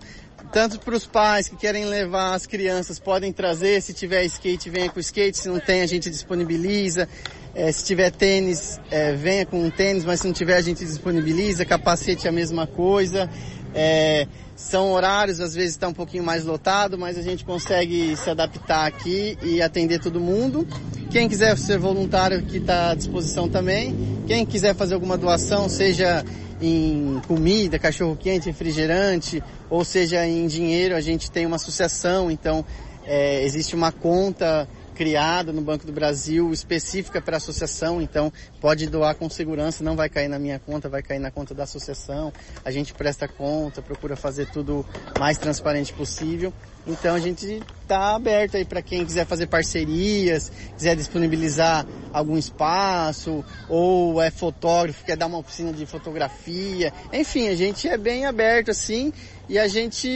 [0.52, 4.88] tanto para os pais que querem levar as crianças, podem trazer, se tiver skate, venha
[4.88, 7.08] com skate, se não tem, a gente disponibiliza.
[7.54, 10.84] É, se tiver tênis, é, venha com um tênis, mas se não tiver, a gente
[10.84, 11.64] disponibiliza.
[11.64, 13.30] Capacete é a mesma coisa.
[13.77, 18.31] É, são horários, às vezes está um pouquinho mais lotado, mas a gente consegue se
[18.31, 20.66] adaptar aqui e atender todo mundo.
[21.11, 23.95] Quem quiser ser voluntário aqui está à disposição também.
[24.27, 26.24] Quem quiser fazer alguma doação, seja
[26.61, 32.64] em comida, cachorro quente, refrigerante, ou seja em dinheiro, a gente tem uma associação, então
[33.09, 34.66] É, existe uma conta
[34.97, 39.94] criada no Banco do Brasil específica para a associação, então pode doar com segurança, não
[39.94, 42.32] vai cair na minha conta, vai cair na conta da associação.
[42.64, 44.86] A gente presta conta, procura fazer tudo
[45.18, 46.53] mais transparente possível.
[46.87, 53.45] Então a gente está aberto aí para quem quiser fazer parcerias, quiser disponibilizar algum espaço,
[53.68, 56.93] ou é fotógrafo, quer dar uma oficina de fotografia.
[57.12, 59.12] Enfim, a gente é bem aberto assim
[59.49, 60.09] e a gente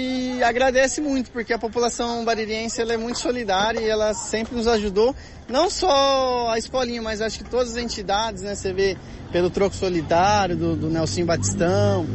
[0.43, 5.14] agradece muito porque a população baririense ela é muito solidária e ela sempre nos ajudou,
[5.51, 8.55] não só a escolinha, mas acho que todas as entidades, né?
[8.55, 8.96] Você vê
[9.32, 12.07] pelo Troco Solidário, do, do Nelson Batistão,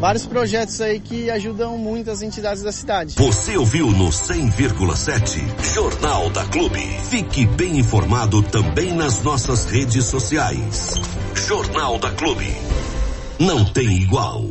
[0.00, 3.14] vários projetos aí que ajudam muito as entidades da cidade.
[3.16, 6.80] Você ouviu no 100,7 Jornal da Clube.
[7.10, 10.94] Fique bem informado também nas nossas redes sociais.
[11.34, 12.56] Jornal da Clube.
[13.38, 14.44] Não tem igual.